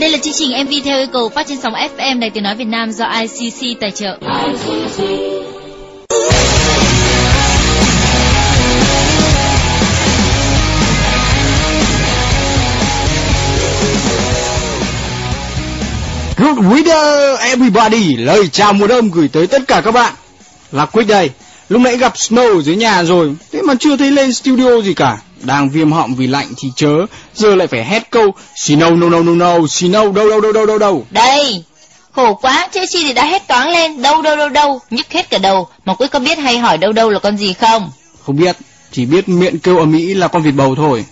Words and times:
Đây 0.00 0.10
là 0.10 0.18
chương 0.18 0.34
trình 0.34 0.50
MV 0.64 0.72
theo 0.84 0.98
yêu 0.98 1.06
cầu 1.12 1.28
phát 1.28 1.46
trên 1.48 1.60
sóng 1.60 1.72
FM 1.72 2.20
Đài 2.20 2.30
Tiếng 2.30 2.42
Nói 2.42 2.54
Việt 2.54 2.64
Nam 2.64 2.92
do 2.92 3.12
ICC 3.20 3.80
tài 3.80 3.90
trợ. 3.90 4.18
Good 16.36 16.58
winter 16.58 17.36
everybody, 17.36 18.16
lời 18.16 18.48
chào 18.52 18.72
mùa 18.72 18.86
đông 18.86 19.10
gửi 19.10 19.28
tới 19.28 19.46
tất 19.46 19.62
cả 19.68 19.80
các 19.84 19.90
bạn. 19.90 20.12
Là 20.72 20.86
Quick 20.86 21.08
đây. 21.08 21.30
Lúc 21.68 21.80
nãy 21.82 21.96
gặp 21.96 22.14
Snow 22.14 22.60
dưới 22.60 22.76
nhà 22.76 23.02
rồi, 23.02 23.34
thế 23.52 23.62
mà 23.62 23.74
chưa 23.80 23.96
thấy 23.96 24.10
lên 24.10 24.32
studio 24.32 24.80
gì 24.80 24.94
cả. 24.94 25.18
Đang 25.42 25.70
viêm 25.70 25.92
họng 25.92 26.14
vì 26.14 26.26
lạnh 26.26 26.46
thì 26.58 26.72
chớ, 26.76 27.06
giờ 27.34 27.54
lại 27.54 27.66
phải 27.66 27.84
hét 27.84 28.10
câu 28.10 28.34
Snow 28.56 28.98
no 28.98 29.08
no 29.08 29.22
no 29.22 29.32
no, 29.32 29.58
Snow 29.58 30.12
đâu 30.12 30.30
đâu 30.30 30.40
đâu 30.40 30.52
đâu 30.52 30.66
đâu 30.66 30.78
đâu. 30.78 31.06
Đây, 31.10 31.64
khổ 32.12 32.34
quá, 32.34 32.68
Chelsea 32.72 33.02
thì 33.02 33.12
đã 33.12 33.24
hét 33.24 33.48
toáng 33.48 33.70
lên, 33.70 34.02
đâu 34.02 34.22
đâu 34.22 34.36
đâu 34.36 34.48
đâu, 34.48 34.80
nhức 34.90 35.12
hết 35.12 35.30
cả 35.30 35.38
đầu. 35.38 35.68
Mà 35.84 35.94
Quick 35.94 36.12
có 36.12 36.18
biết 36.18 36.38
hay 36.38 36.58
hỏi 36.58 36.78
đâu 36.78 36.92
đâu 36.92 37.10
là 37.10 37.18
con 37.18 37.36
gì 37.36 37.52
không? 37.52 37.90
Không 38.26 38.36
biết, 38.36 38.56
chỉ 38.92 39.06
biết 39.06 39.28
miệng 39.28 39.58
kêu 39.58 39.78
ở 39.78 39.84
Mỹ 39.84 40.14
là 40.14 40.28
con 40.28 40.42
vịt 40.42 40.54
bầu 40.54 40.74
thôi. 40.74 41.04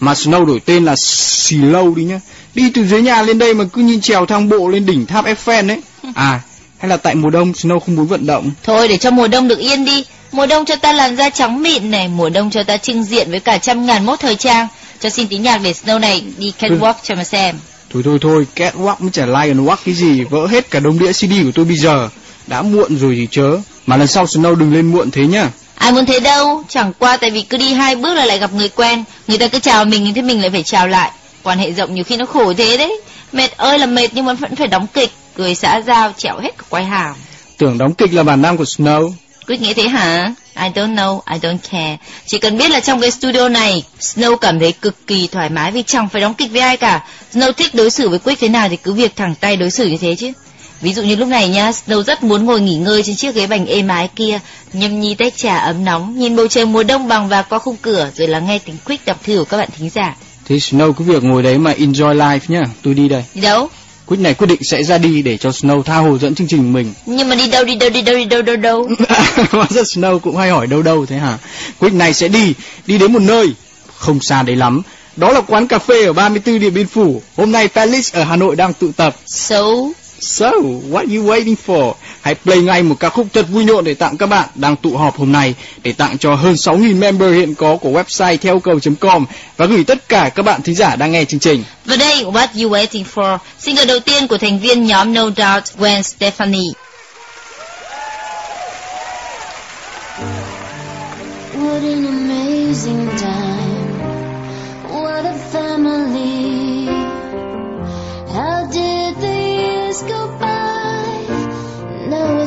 Mà 0.00 0.12
Snow 0.12 0.44
đổi 0.44 0.60
tên 0.60 0.84
là 0.84 0.94
Slow 0.94 1.94
đi 1.94 2.04
nhá. 2.04 2.20
Đi 2.54 2.70
từ 2.74 2.84
dưới 2.84 3.02
nhà 3.02 3.22
lên 3.22 3.38
đây 3.38 3.54
mà 3.54 3.64
cứ 3.72 3.82
nhìn 3.82 4.00
trèo 4.00 4.26
thang 4.26 4.48
bộ 4.48 4.68
lên 4.68 4.86
đỉnh 4.86 5.06
tháp 5.06 5.24
Eiffel 5.26 5.68
ấy. 5.68 5.80
À, 6.14 6.40
hay 6.78 6.88
là 6.88 6.96
tại 6.96 7.14
mùa 7.14 7.30
đông 7.30 7.52
Snow 7.52 7.80
không 7.80 7.96
muốn 7.96 8.06
vận 8.06 8.26
động? 8.26 8.50
Thôi 8.62 8.88
để 8.88 8.98
cho 8.98 9.10
mùa 9.10 9.28
đông 9.28 9.48
được 9.48 9.58
yên 9.58 9.84
đi. 9.84 10.04
Mùa 10.32 10.46
đông 10.46 10.64
cho 10.64 10.76
ta 10.76 10.92
làn 10.92 11.16
da 11.16 11.30
trắng 11.30 11.62
mịn 11.62 11.90
này, 11.90 12.08
mùa 12.08 12.28
đông 12.28 12.50
cho 12.50 12.62
ta 12.62 12.76
trưng 12.76 13.04
diện 13.04 13.30
với 13.30 13.40
cả 13.40 13.58
trăm 13.58 13.86
ngàn 13.86 14.06
mốt 14.06 14.20
thời 14.20 14.36
trang. 14.36 14.68
Cho 15.00 15.08
xin 15.08 15.28
tí 15.28 15.36
nhạc 15.36 15.58
để 15.58 15.72
Snow 15.72 16.00
này 16.00 16.24
đi 16.38 16.52
catwalk 16.58 16.94
cho 17.02 17.14
mà 17.14 17.24
xem. 17.24 17.56
Thôi 17.90 18.02
thôi 18.04 18.18
thôi, 18.20 18.46
catwalk 18.56 18.94
mới 18.98 19.10
chả 19.10 19.26
lion 19.26 19.64
walk 19.64 19.76
cái 19.84 19.94
gì, 19.94 20.24
vỡ 20.24 20.46
hết 20.46 20.70
cả 20.70 20.80
đống 20.80 20.98
đĩa 20.98 21.12
CD 21.12 21.32
của 21.44 21.50
tôi 21.54 21.64
bây 21.64 21.76
giờ. 21.76 22.08
Đã 22.46 22.62
muộn 22.62 22.98
rồi 22.98 23.14
thì 23.14 23.28
chớ. 23.30 23.56
Mà 23.86 23.96
lần 23.96 24.06
sau 24.06 24.24
Snow 24.24 24.54
đừng 24.54 24.74
lên 24.74 24.92
muộn 24.92 25.10
thế 25.10 25.26
nhá. 25.26 25.50
Ai 25.74 25.92
muốn 25.92 26.06
thế 26.06 26.20
đâu, 26.20 26.62
chẳng 26.68 26.92
qua 26.98 27.16
tại 27.16 27.30
vì 27.30 27.42
cứ 27.42 27.56
đi 27.56 27.72
hai 27.72 27.96
bước 27.96 28.14
là 28.14 28.24
lại 28.24 28.38
gặp 28.38 28.52
người 28.52 28.68
quen, 28.68 29.04
người 29.28 29.38
ta 29.38 29.48
cứ 29.48 29.58
chào 29.58 29.84
mình 29.84 30.14
thế 30.14 30.22
mình 30.22 30.40
lại 30.40 30.50
phải 30.50 30.62
chào 30.62 30.88
lại. 30.88 31.10
Quan 31.42 31.58
hệ 31.58 31.72
rộng 31.72 31.94
nhiều 31.94 32.04
khi 32.04 32.16
nó 32.16 32.24
khổ 32.24 32.52
thế 32.52 32.76
đấy. 32.76 33.00
Mệt 33.32 33.56
ơi 33.56 33.78
là 33.78 33.86
mệt 33.86 34.08
nhưng 34.14 34.24
mà 34.24 34.32
vẫn 34.32 34.56
phải 34.56 34.66
đóng 34.66 34.86
kịch, 34.94 35.10
cười 35.34 35.54
xã 35.54 35.82
giao 35.86 36.12
chẹo 36.16 36.38
hết 36.38 36.58
cả 36.58 36.64
quay 36.68 36.84
hàm. 36.84 37.14
Tưởng 37.58 37.78
đóng 37.78 37.94
kịch 37.94 38.14
là 38.14 38.22
bản 38.22 38.42
năng 38.42 38.56
của 38.56 38.64
Snow. 38.64 39.12
Quyết 39.46 39.60
nghĩ 39.60 39.74
thế 39.74 39.88
hả? 39.88 40.34
I 40.56 40.68
don't 40.68 40.94
know, 40.94 41.20
I 41.32 41.38
don't 41.38 41.58
care. 41.70 41.96
Chỉ 42.26 42.38
cần 42.38 42.58
biết 42.58 42.70
là 42.70 42.80
trong 42.80 43.00
cái 43.00 43.10
studio 43.10 43.48
này, 43.48 43.84
Snow 44.00 44.36
cảm 44.36 44.58
thấy 44.58 44.72
cực 44.72 45.06
kỳ 45.06 45.26
thoải 45.26 45.50
mái 45.50 45.72
vì 45.72 45.82
chẳng 45.82 46.08
phải 46.08 46.22
đóng 46.22 46.34
kịch 46.34 46.50
với 46.52 46.60
ai 46.60 46.76
cả. 46.76 47.04
Snow 47.32 47.52
thích 47.52 47.74
đối 47.74 47.90
xử 47.90 48.08
với 48.08 48.18
Quick 48.18 48.40
thế 48.40 48.48
nào 48.48 48.68
thì 48.68 48.76
cứ 48.76 48.92
việc 48.92 49.16
thẳng 49.16 49.34
tay 49.40 49.56
đối 49.56 49.70
xử 49.70 49.86
như 49.86 49.96
thế 49.96 50.14
chứ. 50.14 50.32
Ví 50.80 50.94
dụ 50.94 51.02
như 51.02 51.16
lúc 51.16 51.28
này 51.28 51.48
nha, 51.48 51.70
Snow 51.70 52.02
rất 52.02 52.22
muốn 52.22 52.44
ngồi 52.44 52.60
nghỉ 52.60 52.76
ngơi 52.76 53.02
trên 53.02 53.16
chiếc 53.16 53.34
ghế 53.34 53.46
bành 53.46 53.66
êm 53.66 53.88
ái 53.88 54.08
kia, 54.16 54.40
nhâm 54.72 55.00
nhi 55.00 55.14
tách 55.14 55.36
trà 55.36 55.56
ấm 55.56 55.84
nóng, 55.84 56.18
nhìn 56.18 56.36
bầu 56.36 56.48
trời 56.48 56.66
mùa 56.66 56.82
đông 56.82 57.08
bằng 57.08 57.28
và 57.28 57.42
qua 57.42 57.58
khung 57.58 57.76
cửa 57.82 58.10
rồi 58.14 58.28
lắng 58.28 58.46
nghe 58.46 58.58
tiếng 58.58 58.76
Quick 58.84 59.06
đọc 59.06 59.24
thư 59.24 59.38
của 59.38 59.44
các 59.44 59.56
bạn 59.56 59.68
thính 59.78 59.90
giả. 59.90 60.16
Thế 60.44 60.56
Snow 60.56 60.92
cứ 60.92 61.04
việc 61.04 61.24
ngồi 61.24 61.42
đấy 61.42 61.58
mà 61.58 61.72
enjoy 61.72 62.16
life 62.16 62.40
nhá, 62.48 62.62
tôi 62.82 62.94
đi 62.94 63.08
đây. 63.08 63.24
Đi 63.34 63.40
đâu? 63.40 63.68
Quick 64.12 64.22
này 64.22 64.34
quyết 64.34 64.46
định 64.46 64.64
sẽ 64.64 64.82
ra 64.82 64.98
đi 64.98 65.22
để 65.22 65.36
cho 65.36 65.50
Snow 65.50 65.82
tha 65.82 65.96
hồ 65.96 66.18
dẫn 66.18 66.34
chương 66.34 66.46
trình 66.46 66.72
mình. 66.72 66.92
Nhưng 67.06 67.28
mà 67.28 67.36
đi 67.36 67.48
đâu 67.48 67.64
đi 67.64 67.74
đâu 67.74 67.90
đi 67.90 68.02
đâu 68.02 68.16
đi 68.16 68.24
đâu 68.24 68.42
đâu 68.42 68.56
đâu. 68.56 68.88
Hóa 69.50 69.66
ra 69.70 69.82
Snow 69.82 70.18
cũng 70.18 70.36
hay 70.36 70.50
hỏi 70.50 70.66
đâu 70.66 70.82
đâu 70.82 71.06
thế 71.06 71.16
hả? 71.16 71.38
Quick 71.78 71.94
này 71.94 72.14
sẽ 72.14 72.28
đi, 72.28 72.54
đi 72.86 72.98
đến 72.98 73.12
một 73.12 73.22
nơi 73.22 73.54
không 73.96 74.20
xa 74.20 74.42
đấy 74.42 74.56
lắm. 74.56 74.82
Đó 75.16 75.32
là 75.32 75.40
quán 75.40 75.66
cà 75.66 75.78
phê 75.78 76.04
ở 76.06 76.12
34 76.12 76.60
Điện 76.60 76.74
Biên 76.74 76.86
Phủ. 76.86 77.22
Hôm 77.36 77.52
nay 77.52 77.68
Felix 77.74 78.10
ở 78.12 78.24
Hà 78.24 78.36
Nội 78.36 78.56
đang 78.56 78.72
tụ 78.72 78.92
tập. 78.96 79.16
So, 79.26 79.62
So, 80.22 80.50
what 80.90 81.06
are 81.08 81.16
you 81.16 81.24
waiting 81.24 81.56
for? 81.66 81.94
Hãy 82.20 82.34
play 82.34 82.60
ngay 82.60 82.82
một 82.82 82.96
ca 83.00 83.08
khúc 83.08 83.26
thật 83.32 83.46
vui 83.48 83.64
nhộn 83.64 83.84
để 83.84 83.94
tặng 83.94 84.16
các 84.16 84.26
bạn 84.26 84.48
đang 84.54 84.76
tụ 84.76 84.96
họp 84.96 85.18
hôm 85.18 85.32
nay 85.32 85.54
để 85.82 85.92
tặng 85.92 86.18
cho 86.18 86.34
hơn 86.34 86.54
6.000 86.54 86.98
member 86.98 87.34
hiện 87.34 87.54
có 87.54 87.76
của 87.76 87.90
website 87.90 88.36
theo 88.36 88.58
cầu.com 88.58 89.26
và 89.56 89.66
gửi 89.66 89.84
tất 89.84 90.08
cả 90.08 90.28
các 90.34 90.42
bạn 90.42 90.62
thính 90.62 90.74
giả 90.74 90.96
đang 90.96 91.12
nghe 91.12 91.24
chương 91.24 91.40
trình. 91.40 91.64
và 91.84 91.96
đây 91.96 92.24
What 92.24 92.46
You 92.62 92.70
Waiting 92.70 93.04
For, 93.14 93.38
single 93.58 93.84
đầu 93.84 94.00
tiên 94.00 94.26
của 94.28 94.38
thành 94.38 94.58
viên 94.58 94.84
nhóm 94.84 95.14
No 95.14 95.22
Doubt 95.22 95.64
Gwen 95.78 96.00
Stefani. 96.00 96.72
What 101.54 101.82
an 101.82 102.06
amazing 102.06 103.18
time. 103.18 103.41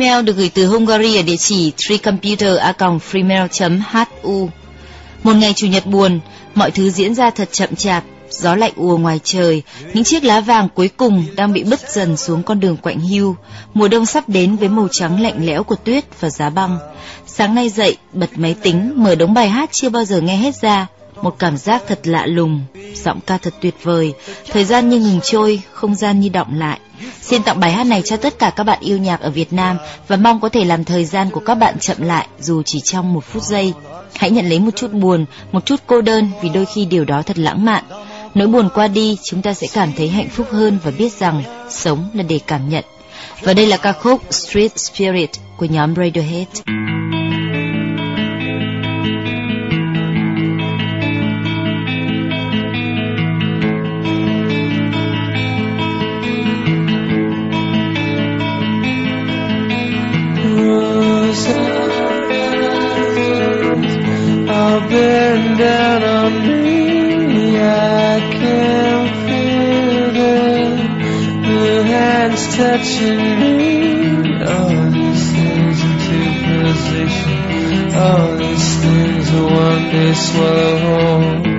email 0.00 0.24
được 0.24 0.36
gửi 0.36 0.50
từ 0.54 0.66
Hungary 0.66 1.16
ở 1.16 1.22
địa 1.22 1.36
chỉ 1.36 1.72
treecomputer.freemail.hu 1.76 4.48
Một 5.22 5.36
ngày 5.36 5.52
Chủ 5.56 5.66
nhật 5.66 5.86
buồn, 5.86 6.20
mọi 6.54 6.70
thứ 6.70 6.90
diễn 6.90 7.14
ra 7.14 7.30
thật 7.30 7.48
chậm 7.52 7.76
chạp, 7.76 8.04
gió 8.30 8.54
lạnh 8.54 8.72
ùa 8.76 8.98
ngoài 8.98 9.20
trời, 9.24 9.62
những 9.94 10.04
chiếc 10.04 10.24
lá 10.24 10.40
vàng 10.40 10.68
cuối 10.74 10.88
cùng 10.88 11.24
đang 11.36 11.52
bị 11.52 11.64
bứt 11.64 11.80
dần 11.90 12.16
xuống 12.16 12.42
con 12.42 12.60
đường 12.60 12.76
quạnh 12.76 13.00
hiu. 13.00 13.36
Mùa 13.74 13.88
đông 13.88 14.06
sắp 14.06 14.28
đến 14.28 14.56
với 14.56 14.68
màu 14.68 14.88
trắng 14.90 15.22
lạnh 15.22 15.46
lẽo 15.46 15.62
của 15.62 15.76
tuyết 15.76 16.04
và 16.20 16.30
giá 16.30 16.50
băng. 16.50 16.78
Sáng 17.26 17.54
nay 17.54 17.68
dậy, 17.68 17.96
bật 18.12 18.30
máy 18.36 18.54
tính, 18.62 18.92
mở 18.96 19.14
đống 19.14 19.34
bài 19.34 19.48
hát 19.48 19.72
chưa 19.72 19.88
bao 19.88 20.04
giờ 20.04 20.20
nghe 20.20 20.36
hết 20.36 20.54
ra. 20.62 20.86
Một 21.22 21.38
cảm 21.38 21.56
giác 21.56 21.82
thật 21.88 22.00
lạ 22.04 22.26
lùng, 22.26 22.60
giọng 22.94 23.20
ca 23.26 23.38
thật 23.38 23.54
tuyệt 23.60 23.74
vời, 23.82 24.14
thời 24.50 24.64
gian 24.64 24.88
như 24.88 24.98
ngừng 25.00 25.20
trôi, 25.22 25.62
không 25.72 25.94
gian 25.94 26.20
như 26.20 26.28
động 26.28 26.58
lại. 26.58 26.80
Xin 27.20 27.42
tặng 27.42 27.60
bài 27.60 27.72
hát 27.72 27.84
này 27.84 28.02
cho 28.02 28.16
tất 28.16 28.38
cả 28.38 28.50
các 28.56 28.64
bạn 28.64 28.78
yêu 28.80 28.98
nhạc 28.98 29.20
ở 29.20 29.30
Việt 29.30 29.52
Nam 29.52 29.76
và 30.08 30.16
mong 30.16 30.40
có 30.40 30.48
thể 30.48 30.64
làm 30.64 30.84
thời 30.84 31.04
gian 31.04 31.30
của 31.30 31.40
các 31.40 31.54
bạn 31.54 31.78
chậm 31.78 31.96
lại 32.00 32.26
dù 32.38 32.62
chỉ 32.62 32.80
trong 32.80 33.14
một 33.14 33.24
phút 33.24 33.42
giây. 33.42 33.72
Hãy 34.14 34.30
nhận 34.30 34.48
lấy 34.48 34.60
một 34.60 34.76
chút 34.76 34.92
buồn, 34.92 35.24
một 35.52 35.66
chút 35.66 35.80
cô 35.86 36.00
đơn 36.00 36.30
vì 36.42 36.48
đôi 36.48 36.64
khi 36.74 36.84
điều 36.84 37.04
đó 37.04 37.22
thật 37.22 37.38
lãng 37.38 37.64
mạn. 37.64 37.84
Nỗi 38.34 38.46
buồn 38.46 38.68
qua 38.74 38.88
đi, 38.88 39.18
chúng 39.22 39.42
ta 39.42 39.54
sẽ 39.54 39.66
cảm 39.72 39.92
thấy 39.96 40.08
hạnh 40.08 40.28
phúc 40.28 40.46
hơn 40.50 40.78
và 40.84 40.90
biết 40.98 41.12
rằng 41.12 41.42
sống 41.70 42.10
là 42.14 42.22
để 42.22 42.40
cảm 42.46 42.68
nhận. 42.68 42.84
Và 43.42 43.54
đây 43.54 43.66
là 43.66 43.76
ca 43.76 43.92
khúc 43.92 44.22
Street 44.30 44.78
Spirit 44.78 45.30
của 45.56 45.66
nhóm 45.66 45.94
Radiohead. 45.94 46.48
Hands 72.80 73.56
me. 73.58 74.44
All 74.44 74.90
these 74.90 75.32
things 75.32 75.80
into 75.84 76.20
position. 76.46 77.94
All 77.94 78.36
these 78.36 78.76
things 78.82 79.34
are 79.34 79.44
one 79.44 79.90
day 79.90 80.14
swallow 80.14 80.78
whole. 80.78 81.49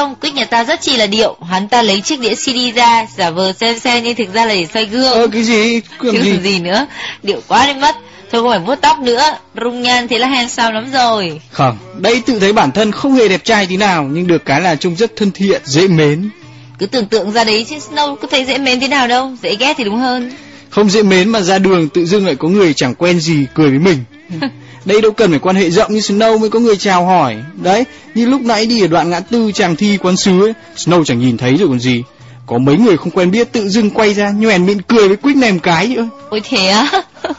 Không, 0.00 0.14
Quick 0.14 0.36
nhà 0.36 0.44
ta 0.44 0.64
rất 0.64 0.80
chi 0.80 0.96
là 0.96 1.06
điệu. 1.06 1.36
Hắn 1.50 1.68
ta 1.68 1.82
lấy 1.82 2.00
chiếc 2.00 2.20
đĩa 2.20 2.34
CD 2.34 2.76
ra, 2.76 3.06
giả 3.16 3.30
vờ 3.30 3.52
xem 3.52 3.78
xem 3.78 4.04
nhưng 4.04 4.14
thực 4.14 4.34
ra 4.34 4.46
là 4.46 4.54
để 4.54 4.66
xoay 4.72 4.86
gương. 4.86 5.12
Ơ 5.12 5.26
cái 5.32 5.42
gì? 5.42 5.80
Cứ 5.98 6.12
Chứ 6.12 6.22
gì? 6.22 6.30
gì? 6.30 6.38
gì 6.42 6.58
nữa. 6.58 6.86
Điệu 7.22 7.40
quá 7.48 7.66
đi 7.66 7.80
mất. 7.80 7.96
Thôi 8.32 8.42
không 8.42 8.50
phải 8.50 8.58
vuốt 8.58 8.74
tóc 8.80 8.98
nữa. 8.98 9.22
Rung 9.62 9.82
nhan 9.82 10.08
thế 10.08 10.18
là 10.18 10.26
handsome 10.26 10.72
lắm 10.74 10.90
rồi. 10.92 11.40
Không, 11.50 11.78
đây 11.98 12.22
tự 12.26 12.40
thấy 12.40 12.52
bản 12.52 12.72
thân 12.72 12.92
không 12.92 13.14
hề 13.14 13.28
đẹp 13.28 13.44
trai 13.44 13.66
tí 13.66 13.76
nào 13.76 14.08
nhưng 14.12 14.26
được 14.26 14.44
cái 14.44 14.60
là 14.60 14.74
trông 14.74 14.96
rất 14.96 15.16
thân 15.16 15.32
thiện, 15.32 15.62
dễ 15.64 15.88
mến. 15.88 16.30
Cứ 16.78 16.86
tưởng 16.86 17.06
tượng 17.06 17.32
ra 17.32 17.44
đấy 17.44 17.66
chứ 17.68 17.76
Snow 17.76 18.16
có 18.16 18.28
thấy 18.30 18.44
dễ 18.44 18.58
mến 18.58 18.80
thế 18.80 18.88
nào 18.88 19.08
đâu. 19.08 19.30
Dễ 19.42 19.56
ghét 19.56 19.74
thì 19.76 19.84
đúng 19.84 19.96
hơn. 19.96 20.32
Không 20.70 20.90
dễ 20.90 21.02
mến 21.02 21.28
mà 21.28 21.40
ra 21.40 21.58
đường 21.58 21.88
tự 21.88 22.06
dưng 22.06 22.26
lại 22.26 22.34
có 22.34 22.48
người 22.48 22.74
chẳng 22.74 22.94
quen 22.94 23.20
gì 23.20 23.46
cười 23.54 23.70
với 23.70 23.78
mình. 23.78 24.04
Đây 24.84 25.00
đâu 25.00 25.12
cần 25.12 25.30
phải 25.30 25.38
quan 25.38 25.56
hệ 25.56 25.70
rộng 25.70 25.94
như 25.94 26.00
Snow 26.00 26.38
mới 26.38 26.50
có 26.50 26.58
người 26.58 26.76
chào 26.76 27.04
hỏi. 27.04 27.36
Đấy, 27.62 27.84
như 28.14 28.26
lúc 28.26 28.40
nãy 28.40 28.66
đi 28.66 28.80
ở 28.80 28.86
đoạn 28.86 29.10
ngã 29.10 29.20
tư 29.20 29.52
chàng 29.54 29.76
thi 29.76 29.96
quán 29.96 30.16
sứ 30.16 30.46
ấy, 30.46 30.52
Snow 30.76 31.04
chẳng 31.04 31.18
nhìn 31.18 31.36
thấy 31.36 31.56
rồi 31.56 31.68
còn 31.68 31.80
gì. 31.80 32.02
Có 32.46 32.58
mấy 32.58 32.76
người 32.76 32.96
không 32.96 33.10
quen 33.10 33.30
biết 33.30 33.52
tự 33.52 33.68
dưng 33.68 33.90
quay 33.90 34.14
ra 34.14 34.30
nhoèn 34.30 34.66
miệng 34.66 34.82
cười 34.82 35.08
với 35.08 35.16
Quick 35.16 35.38
này 35.38 35.52
một 35.52 35.58
cái 35.62 35.88
nữa. 35.88 36.08
Ôi 36.30 36.42
thế 36.44 36.68
á? 36.68 37.02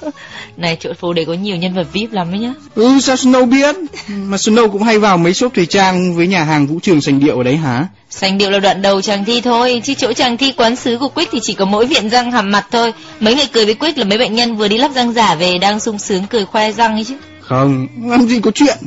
này 0.57 0.77
chỗ 0.79 0.93
phố 0.99 1.13
đấy 1.13 1.25
có 1.25 1.33
nhiều 1.33 1.55
nhân 1.55 1.73
vật 1.73 1.87
VIP 1.93 2.11
lắm 2.11 2.31
đấy 2.31 2.39
nhá. 2.39 2.53
Ừ 2.75 2.99
sao 3.01 3.15
Snow 3.15 3.45
biết? 3.45 3.75
Mà 4.07 4.37
Snow 4.37 4.69
cũng 4.69 4.83
hay 4.83 4.99
vào 4.99 5.17
mấy 5.17 5.33
shop 5.33 5.53
thời 5.55 5.65
trang 5.65 6.15
với 6.15 6.27
nhà 6.27 6.43
hàng 6.43 6.67
vũ 6.67 6.79
trường 6.81 7.01
sành 7.01 7.19
điệu 7.19 7.37
ở 7.37 7.43
đấy 7.43 7.57
hả? 7.57 7.87
Sành 8.09 8.37
điệu 8.37 8.49
là 8.49 8.59
đoạn 8.59 8.81
đầu 8.81 9.01
chàng 9.01 9.25
thi 9.25 9.41
thôi, 9.41 9.81
chứ 9.83 9.93
chỗ 9.93 10.13
chàng 10.13 10.37
thi 10.37 10.53
quán 10.57 10.75
sứ 10.75 10.97
của 10.97 11.09
Quick 11.09 11.31
thì 11.31 11.39
chỉ 11.41 11.53
có 11.53 11.65
mỗi 11.65 11.85
viện 11.85 12.09
răng 12.09 12.31
hàm 12.31 12.51
mặt 12.51 12.67
thôi. 12.71 12.93
Mấy 13.19 13.35
người 13.35 13.47
cười 13.51 13.65
với 13.65 13.73
Quick 13.73 13.97
là 13.97 14.05
mấy 14.05 14.17
bệnh 14.17 14.35
nhân 14.35 14.57
vừa 14.57 14.67
đi 14.67 14.77
lắp 14.77 14.91
răng 14.95 15.13
giả 15.13 15.35
về 15.35 15.57
đang 15.57 15.79
sung 15.79 15.99
sướng 15.99 16.23
cười 16.29 16.45
khoe 16.45 16.71
răng 16.71 16.93
ấy 16.93 17.05
chứ. 17.05 17.15
Không, 17.51 17.87
làm 18.05 18.27
gì 18.27 18.39
có 18.39 18.51
chuyện. 18.51 18.77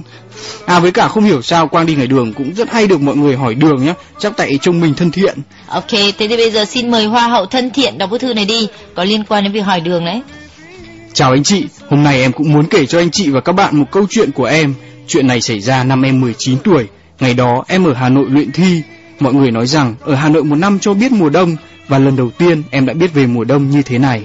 À 0.66 0.80
với 0.80 0.92
cả 0.92 1.08
không 1.08 1.24
hiểu 1.24 1.42
sao 1.42 1.68
Quang 1.68 1.86
đi 1.86 1.94
ngoài 1.94 2.06
đường 2.06 2.32
cũng 2.32 2.54
rất 2.54 2.72
hay 2.72 2.86
được 2.86 3.00
mọi 3.00 3.16
người 3.16 3.36
hỏi 3.36 3.54
đường 3.54 3.84
nhá, 3.84 3.94
chắc 4.18 4.32
tại 4.36 4.58
trông 4.62 4.80
mình 4.80 4.94
thân 4.94 5.10
thiện. 5.10 5.38
Ok, 5.66 5.90
thế 5.90 6.12
thì 6.18 6.36
bây 6.36 6.50
giờ 6.50 6.64
xin 6.64 6.90
mời 6.90 7.06
Hoa 7.06 7.28
hậu 7.28 7.46
thân 7.46 7.70
thiện 7.70 7.98
đọc 7.98 8.10
bức 8.10 8.20
thư 8.20 8.34
này 8.34 8.44
đi, 8.44 8.68
có 8.94 9.04
liên 9.04 9.24
quan 9.24 9.44
đến 9.44 9.52
việc 9.52 9.60
hỏi 9.60 9.80
đường 9.80 10.04
đấy. 10.04 10.22
Chào 11.12 11.30
anh 11.30 11.42
chị, 11.42 11.66
hôm 11.88 12.02
nay 12.02 12.20
em 12.20 12.32
cũng 12.32 12.52
muốn 12.52 12.66
kể 12.66 12.86
cho 12.86 12.98
anh 12.98 13.10
chị 13.10 13.30
và 13.30 13.40
các 13.40 13.52
bạn 13.52 13.76
một 13.76 13.86
câu 13.90 14.06
chuyện 14.10 14.32
của 14.32 14.44
em. 14.44 14.74
Chuyện 15.06 15.26
này 15.26 15.40
xảy 15.40 15.60
ra 15.60 15.84
năm 15.84 16.02
em 16.02 16.20
19 16.20 16.58
tuổi. 16.58 16.86
Ngày 17.20 17.34
đó 17.34 17.64
em 17.68 17.84
ở 17.84 17.92
Hà 17.94 18.08
Nội 18.08 18.26
luyện 18.28 18.52
thi. 18.52 18.82
Mọi 19.20 19.34
người 19.34 19.50
nói 19.50 19.66
rằng 19.66 19.94
ở 20.00 20.14
Hà 20.14 20.28
Nội 20.28 20.44
một 20.44 20.56
năm 20.56 20.78
cho 20.78 20.94
biết 20.94 21.12
mùa 21.12 21.28
đông 21.28 21.56
và 21.88 21.98
lần 21.98 22.16
đầu 22.16 22.30
tiên 22.30 22.62
em 22.70 22.86
đã 22.86 22.94
biết 22.94 23.14
về 23.14 23.26
mùa 23.26 23.44
đông 23.44 23.70
như 23.70 23.82
thế 23.82 23.98
này. 23.98 24.22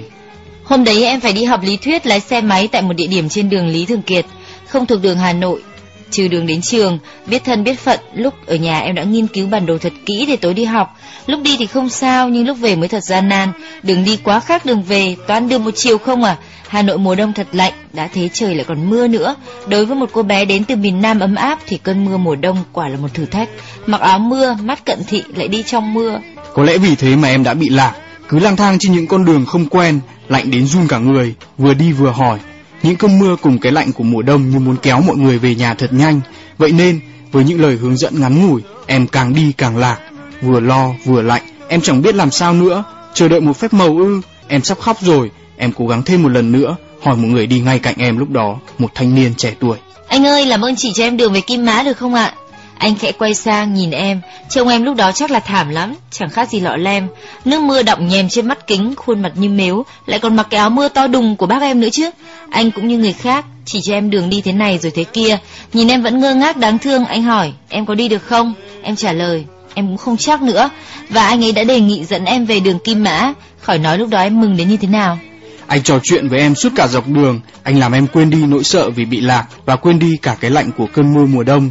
Hôm 0.70 0.84
đấy 0.84 1.04
em 1.04 1.20
phải 1.20 1.32
đi 1.32 1.44
học 1.44 1.60
lý 1.64 1.76
thuyết 1.76 2.06
lái 2.06 2.20
xe 2.20 2.40
máy 2.40 2.68
tại 2.72 2.82
một 2.82 2.92
địa 2.92 3.06
điểm 3.06 3.28
trên 3.28 3.50
đường 3.50 3.68
Lý 3.68 3.86
Thường 3.86 4.02
Kiệt, 4.02 4.26
không 4.66 4.86
thuộc 4.86 5.02
đường 5.02 5.18
Hà 5.18 5.32
Nội. 5.32 5.62
Trừ 6.10 6.28
đường 6.28 6.46
đến 6.46 6.60
trường, 6.60 6.98
biết 7.26 7.44
thân 7.44 7.64
biết 7.64 7.78
phận, 7.80 8.00
lúc 8.14 8.34
ở 8.46 8.56
nhà 8.56 8.80
em 8.80 8.94
đã 8.94 9.02
nghiên 9.02 9.26
cứu 9.26 9.46
bản 9.46 9.66
đồ 9.66 9.78
thật 9.78 9.92
kỹ 10.06 10.26
để 10.26 10.36
tối 10.36 10.54
đi 10.54 10.64
học. 10.64 10.96
Lúc 11.26 11.40
đi 11.42 11.56
thì 11.58 11.66
không 11.66 11.88
sao, 11.88 12.28
nhưng 12.28 12.46
lúc 12.46 12.58
về 12.58 12.76
mới 12.76 12.88
thật 12.88 13.04
gian 13.04 13.28
nan. 13.28 13.52
Đường 13.82 14.04
đi 14.04 14.16
quá 14.16 14.40
khác 14.40 14.66
đường 14.66 14.82
về, 14.82 15.16
toàn 15.26 15.48
đường 15.48 15.64
một 15.64 15.70
chiều 15.74 15.98
không 15.98 16.24
à. 16.24 16.36
Hà 16.68 16.82
Nội 16.82 16.98
mùa 16.98 17.14
đông 17.14 17.32
thật 17.32 17.46
lạnh, 17.52 17.72
đã 17.92 18.08
thế 18.14 18.28
trời 18.32 18.54
lại 18.54 18.64
còn 18.68 18.90
mưa 18.90 19.08
nữa. 19.08 19.34
Đối 19.66 19.86
với 19.86 19.96
một 19.96 20.10
cô 20.12 20.22
bé 20.22 20.44
đến 20.44 20.64
từ 20.64 20.76
miền 20.76 21.00
Nam 21.00 21.20
ấm 21.20 21.34
áp 21.34 21.58
thì 21.66 21.78
cơn 21.78 22.04
mưa 22.04 22.16
mùa 22.16 22.36
đông 22.36 22.56
quả 22.72 22.88
là 22.88 22.96
một 22.96 23.14
thử 23.14 23.24
thách. 23.24 23.48
Mặc 23.86 24.00
áo 24.00 24.18
mưa, 24.18 24.56
mắt 24.62 24.84
cận 24.84 24.98
thị 25.08 25.22
lại 25.34 25.48
đi 25.48 25.62
trong 25.62 25.94
mưa. 25.94 26.20
Có 26.54 26.62
lẽ 26.62 26.78
vì 26.78 26.94
thế 26.94 27.16
mà 27.16 27.28
em 27.28 27.42
đã 27.42 27.54
bị 27.54 27.68
lạc, 27.68 27.92
cứ 28.30 28.38
lang 28.38 28.56
thang 28.56 28.78
trên 28.78 28.92
những 28.92 29.06
con 29.06 29.24
đường 29.24 29.46
không 29.46 29.66
quen, 29.66 30.00
lạnh 30.28 30.50
đến 30.50 30.66
run 30.66 30.88
cả 30.88 30.98
người, 30.98 31.34
vừa 31.58 31.74
đi 31.74 31.92
vừa 31.92 32.10
hỏi. 32.10 32.38
Những 32.82 32.96
cơn 32.96 33.18
mưa 33.18 33.36
cùng 33.42 33.58
cái 33.58 33.72
lạnh 33.72 33.92
của 33.92 34.04
mùa 34.04 34.22
đông 34.22 34.50
như 34.50 34.58
muốn 34.58 34.76
kéo 34.82 35.00
mọi 35.00 35.16
người 35.16 35.38
về 35.38 35.54
nhà 35.54 35.74
thật 35.74 35.92
nhanh. 35.92 36.20
Vậy 36.58 36.72
nên, 36.72 37.00
với 37.32 37.44
những 37.44 37.60
lời 37.60 37.76
hướng 37.76 37.96
dẫn 37.96 38.20
ngắn 38.20 38.48
ngủi, 38.48 38.60
em 38.86 39.06
càng 39.06 39.34
đi 39.34 39.52
càng 39.52 39.76
lạc. 39.76 39.98
Vừa 40.42 40.60
lo 40.60 40.90
vừa 41.04 41.22
lạnh, 41.22 41.42
em 41.68 41.80
chẳng 41.80 42.02
biết 42.02 42.14
làm 42.14 42.30
sao 42.30 42.54
nữa. 42.54 42.84
Chờ 43.14 43.28
đợi 43.28 43.40
một 43.40 43.56
phép 43.56 43.72
màu 43.72 43.96
ư, 43.98 44.20
em 44.48 44.62
sắp 44.62 44.78
khóc 44.78 44.96
rồi. 45.00 45.30
Em 45.56 45.72
cố 45.72 45.86
gắng 45.86 46.02
thêm 46.02 46.22
một 46.22 46.28
lần 46.28 46.52
nữa, 46.52 46.76
hỏi 47.02 47.16
một 47.16 47.28
người 47.28 47.46
đi 47.46 47.60
ngay 47.60 47.78
cạnh 47.78 47.94
em 47.98 48.18
lúc 48.18 48.30
đó, 48.30 48.58
một 48.78 48.88
thanh 48.94 49.14
niên 49.14 49.34
trẻ 49.34 49.54
tuổi. 49.60 49.78
Anh 50.08 50.26
ơi, 50.26 50.46
làm 50.46 50.64
ơn 50.64 50.76
chỉ 50.76 50.92
cho 50.92 51.04
em 51.04 51.16
đường 51.16 51.32
về 51.32 51.40
Kim 51.40 51.64
Mã 51.64 51.82
được 51.82 51.96
không 51.96 52.14
ạ? 52.14 52.34
Anh 52.80 52.94
khẽ 52.94 53.12
quay 53.12 53.34
sang 53.34 53.74
nhìn 53.74 53.90
em, 53.90 54.20
trông 54.48 54.68
em 54.68 54.82
lúc 54.82 54.96
đó 54.96 55.12
chắc 55.12 55.30
là 55.30 55.40
thảm 55.40 55.68
lắm, 55.68 55.94
chẳng 56.10 56.30
khác 56.30 56.48
gì 56.48 56.60
lọ 56.60 56.76
lem. 56.76 57.08
Nước 57.44 57.62
mưa 57.62 57.82
đọng 57.82 58.08
nhèm 58.08 58.28
trên 58.28 58.46
mắt 58.46 58.66
kính, 58.66 58.94
khuôn 58.96 59.22
mặt 59.22 59.32
như 59.34 59.48
mếu, 59.48 59.84
lại 60.06 60.18
còn 60.18 60.36
mặc 60.36 60.46
cái 60.50 60.58
áo 60.58 60.70
mưa 60.70 60.88
to 60.88 61.06
đùng 61.06 61.36
của 61.36 61.46
bác 61.46 61.62
em 61.62 61.80
nữa 61.80 61.88
chứ. 61.92 62.10
Anh 62.50 62.70
cũng 62.70 62.88
như 62.88 62.98
người 62.98 63.12
khác, 63.12 63.44
chỉ 63.64 63.80
cho 63.80 63.94
em 63.94 64.10
đường 64.10 64.30
đi 64.30 64.40
thế 64.40 64.52
này 64.52 64.78
rồi 64.78 64.92
thế 64.94 65.04
kia. 65.04 65.38
Nhìn 65.72 65.88
em 65.88 66.02
vẫn 66.02 66.20
ngơ 66.20 66.34
ngác 66.34 66.56
đáng 66.56 66.78
thương, 66.78 67.04
anh 67.04 67.22
hỏi, 67.22 67.52
em 67.68 67.86
có 67.86 67.94
đi 67.94 68.08
được 68.08 68.22
không? 68.22 68.54
Em 68.82 68.96
trả 68.96 69.12
lời, 69.12 69.44
em 69.74 69.86
cũng 69.86 69.96
không 69.96 70.16
chắc 70.16 70.42
nữa. 70.42 70.70
Và 71.08 71.26
anh 71.26 71.44
ấy 71.44 71.52
đã 71.52 71.64
đề 71.64 71.80
nghị 71.80 72.04
dẫn 72.04 72.24
em 72.24 72.46
về 72.46 72.60
đường 72.60 72.78
Kim 72.78 73.04
Mã, 73.04 73.32
khỏi 73.60 73.78
nói 73.78 73.98
lúc 73.98 74.08
đó 74.08 74.20
em 74.20 74.40
mừng 74.40 74.56
đến 74.56 74.68
như 74.68 74.76
thế 74.76 74.88
nào. 74.88 75.18
Anh 75.66 75.82
trò 75.82 75.98
chuyện 76.02 76.28
với 76.28 76.40
em 76.40 76.54
suốt 76.54 76.72
cả 76.76 76.86
dọc 76.86 77.08
đường, 77.08 77.40
anh 77.62 77.78
làm 77.78 77.92
em 77.92 78.06
quên 78.06 78.30
đi 78.30 78.38
nỗi 78.46 78.64
sợ 78.64 78.90
vì 78.90 79.04
bị 79.04 79.20
lạc 79.20 79.46
và 79.64 79.76
quên 79.76 79.98
đi 79.98 80.16
cả 80.22 80.36
cái 80.40 80.50
lạnh 80.50 80.70
của 80.76 80.86
cơn 80.92 81.14
mưa 81.14 81.26
mùa 81.26 81.42
đông. 81.42 81.70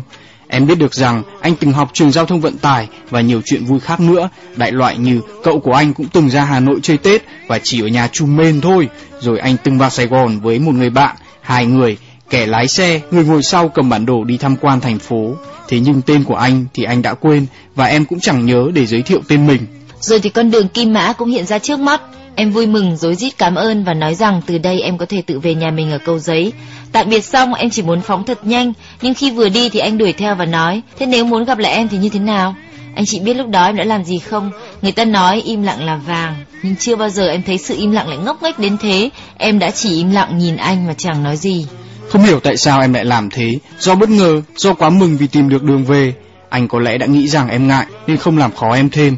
Em 0.52 0.68
biết 0.68 0.76
được 0.76 0.94
rằng 0.94 1.24
anh 1.42 1.56
từng 1.56 1.72
học 1.72 1.90
trường 1.94 2.12
giao 2.12 2.26
thông 2.26 2.42
vận 2.42 2.58
tải 2.58 2.88
và 3.10 3.22
nhiều 3.22 3.42
chuyện 3.46 3.66
vui 3.66 3.80
khác 3.80 4.00
nữa, 4.00 4.30
đại 4.56 4.72
loại 4.72 4.98
như 4.98 5.22
cậu 5.44 5.60
của 5.60 5.74
anh 5.74 5.94
cũng 5.94 6.08
từng 6.14 6.30
ra 6.30 6.44
Hà 6.44 6.60
Nội 6.60 6.80
chơi 6.84 6.98
Tết 6.98 7.24
và 7.48 7.60
chỉ 7.64 7.82
ở 7.82 7.88
nhà 7.88 8.08
chùm 8.08 8.38
mên 8.38 8.62
thôi, 8.62 8.90
rồi 9.20 9.40
anh 9.40 9.56
từng 9.64 9.78
vào 9.78 9.90
Sài 9.90 10.08
Gòn 10.08 10.40
với 10.40 10.60
một 10.60 10.76
người 10.76 10.90
bạn, 10.90 11.16
hai 11.42 11.66
người, 11.66 11.98
kẻ 12.30 12.46
lái 12.46 12.68
xe, 12.68 13.02
người 13.12 13.26
ngồi 13.26 13.44
sau 13.44 13.70
cầm 13.70 13.90
bản 13.90 14.06
đồ 14.06 14.24
đi 14.24 14.38
tham 14.38 14.56
quan 14.56 14.82
thành 14.82 15.00
phố. 15.00 15.36
Thế 15.68 15.80
nhưng 15.80 16.02
tên 16.02 16.24
của 16.24 16.36
anh 16.36 16.66
thì 16.74 16.84
anh 16.84 17.02
đã 17.02 17.14
quên 17.14 17.46
và 17.76 17.86
em 17.86 18.06
cũng 18.06 18.20
chẳng 18.20 18.46
nhớ 18.46 18.68
để 18.74 18.86
giới 18.86 19.02
thiệu 19.02 19.22
tên 19.28 19.48
mình. 19.48 19.60
Rồi 20.00 20.20
thì 20.20 20.30
con 20.30 20.52
đường 20.52 20.68
Kim 20.68 20.94
Mã 20.94 21.14
cũng 21.14 21.30
hiện 21.30 21.46
ra 21.46 21.60
trước 21.60 21.80
mắt. 21.80 22.02
Em 22.40 22.52
vui 22.52 22.68
mừng 22.68 22.98
rối 22.98 23.16
rít 23.16 23.38
cảm 23.38 23.56
ơn 23.56 23.84
và 23.84 23.94
nói 23.94 24.16
rằng 24.16 24.42
từ 24.46 24.58
đây 24.58 24.82
em 24.82 24.98
có 24.98 25.06
thể 25.06 25.22
tự 25.22 25.40
về 25.40 25.56
nhà 25.56 25.72
mình 25.72 25.92
ở 25.92 25.98
câu 26.06 26.20
giấy. 26.20 26.54
Tạm 26.92 27.10
biệt 27.10 27.26
xong 27.26 27.54
em 27.54 27.70
chỉ 27.70 27.82
muốn 27.82 28.02
phóng 28.02 28.26
thật 28.26 28.46
nhanh, 28.46 28.74
nhưng 29.02 29.14
khi 29.14 29.32
vừa 29.32 29.50
đi 29.50 29.70
thì 29.70 29.80
anh 29.80 29.98
đuổi 29.98 30.14
theo 30.14 30.36
và 30.36 30.46
nói, 30.46 30.82
thế 31.00 31.06
nếu 31.06 31.26
muốn 31.26 31.46
gặp 31.46 31.58
lại 31.58 31.74
em 31.74 31.88
thì 31.88 31.98
như 31.98 32.10
thế 32.10 32.20
nào? 32.20 32.56
Anh 32.96 33.06
chị 33.06 33.20
biết 33.20 33.34
lúc 33.34 33.50
đó 33.50 33.66
em 33.66 33.76
đã 33.76 33.84
làm 33.84 34.04
gì 34.04 34.20
không? 34.20 34.52
Người 34.82 34.92
ta 34.92 35.06
nói 35.06 35.42
im 35.46 35.64
lặng 35.64 35.86
là 35.86 35.96
vàng, 35.96 36.36
nhưng 36.64 36.76
chưa 36.76 36.96
bao 36.96 37.10
giờ 37.10 37.28
em 37.28 37.44
thấy 37.44 37.58
sự 37.58 37.76
im 37.80 37.92
lặng 37.92 38.08
lại 38.08 38.18
ngốc 38.18 38.44
nghếch 38.44 38.60
đến 38.60 38.78
thế. 38.78 39.10
Em 39.38 39.60
đã 39.60 39.72
chỉ 39.72 39.98
im 39.98 40.12
lặng 40.12 40.38
nhìn 40.38 40.58
anh 40.58 40.88
mà 40.88 40.94
chẳng 40.94 41.24
nói 41.24 41.38
gì. 41.38 41.68
Không 42.10 42.24
hiểu 42.24 42.40
tại 42.40 42.58
sao 42.58 42.82
em 42.82 42.94
lại 42.94 43.06
làm 43.06 43.30
thế, 43.30 43.58
do 43.80 43.96
bất 43.96 44.10
ngờ, 44.10 44.42
do 44.56 44.74
quá 44.74 44.90
mừng 44.90 45.18
vì 45.18 45.28
tìm 45.28 45.50
được 45.50 45.64
đường 45.64 45.86
về. 45.86 46.14
Anh 46.50 46.68
có 46.68 46.80
lẽ 46.80 46.98
đã 46.98 47.06
nghĩ 47.06 47.28
rằng 47.28 47.50
em 47.50 47.68
ngại 47.68 47.86
nên 48.08 48.18
không 48.18 48.38
làm 48.38 48.52
khó 48.52 48.74
em 48.76 48.90
thêm. 48.90 49.18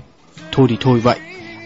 Thôi 0.51 0.67
thì 0.69 0.77
thôi 0.81 0.99
vậy. 0.99 1.17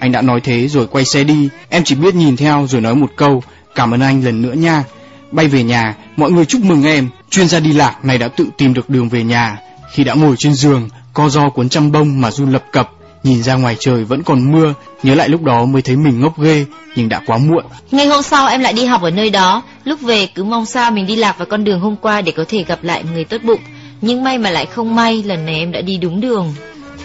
Anh 0.05 0.11
đã 0.11 0.21
nói 0.21 0.41
thế 0.41 0.67
rồi 0.67 0.87
quay 0.87 1.05
xe 1.05 1.23
đi, 1.23 1.49
em 1.69 1.83
chỉ 1.83 1.95
biết 1.95 2.15
nhìn 2.15 2.37
theo 2.37 2.67
rồi 2.69 2.81
nói 2.81 2.95
một 2.95 3.11
câu, 3.15 3.43
cảm 3.75 3.93
ơn 3.93 4.01
anh 4.01 4.23
lần 4.25 4.41
nữa 4.41 4.53
nha. 4.53 4.83
Bay 5.31 5.47
về 5.47 5.63
nhà, 5.63 5.95
mọi 6.17 6.31
người 6.31 6.45
chúc 6.45 6.61
mừng 6.61 6.83
em, 6.83 7.09
chuyên 7.29 7.47
gia 7.47 7.59
đi 7.59 7.73
lạc 7.73 8.05
này 8.05 8.17
đã 8.17 8.27
tự 8.27 8.47
tìm 8.57 8.73
được 8.73 8.89
đường 8.89 9.09
về 9.09 9.23
nhà. 9.23 9.57
Khi 9.91 10.03
đã 10.03 10.13
ngồi 10.13 10.35
trên 10.37 10.53
giường, 10.53 10.89
co 11.13 11.29
do 11.29 11.49
cuốn 11.49 11.69
chăn 11.69 11.91
bông 11.91 12.21
mà 12.21 12.31
run 12.31 12.51
lập 12.51 12.63
cập, 12.71 12.91
nhìn 13.23 13.43
ra 13.43 13.55
ngoài 13.55 13.75
trời 13.79 14.03
vẫn 14.03 14.23
còn 14.23 14.51
mưa, 14.51 14.73
nhớ 15.03 15.15
lại 15.15 15.29
lúc 15.29 15.43
đó 15.43 15.65
mới 15.65 15.81
thấy 15.81 15.95
mình 15.95 16.19
ngốc 16.21 16.39
ghê, 16.41 16.65
nhưng 16.95 17.09
đã 17.09 17.21
quá 17.25 17.37
muộn. 17.37 17.65
Ngày 17.91 18.07
hôm 18.07 18.23
sau 18.23 18.47
em 18.47 18.61
lại 18.61 18.73
đi 18.73 18.85
học 18.85 19.01
ở 19.01 19.11
nơi 19.11 19.29
đó, 19.29 19.63
lúc 19.83 20.01
về 20.01 20.27
cứ 20.35 20.43
mong 20.43 20.65
sao 20.65 20.91
mình 20.91 21.07
đi 21.07 21.15
lạc 21.15 21.37
vào 21.37 21.45
con 21.45 21.63
đường 21.63 21.79
hôm 21.79 21.95
qua 22.01 22.21
để 22.21 22.31
có 22.31 22.45
thể 22.47 22.63
gặp 22.63 22.83
lại 22.83 23.03
người 23.13 23.23
tốt 23.23 23.37
bụng. 23.43 23.61
Nhưng 24.01 24.23
may 24.23 24.37
mà 24.37 24.49
lại 24.49 24.65
không 24.65 24.95
may, 24.95 25.23
lần 25.23 25.45
này 25.45 25.55
em 25.55 25.71
đã 25.71 25.81
đi 25.81 25.97
đúng 25.97 26.21
đường. 26.21 26.53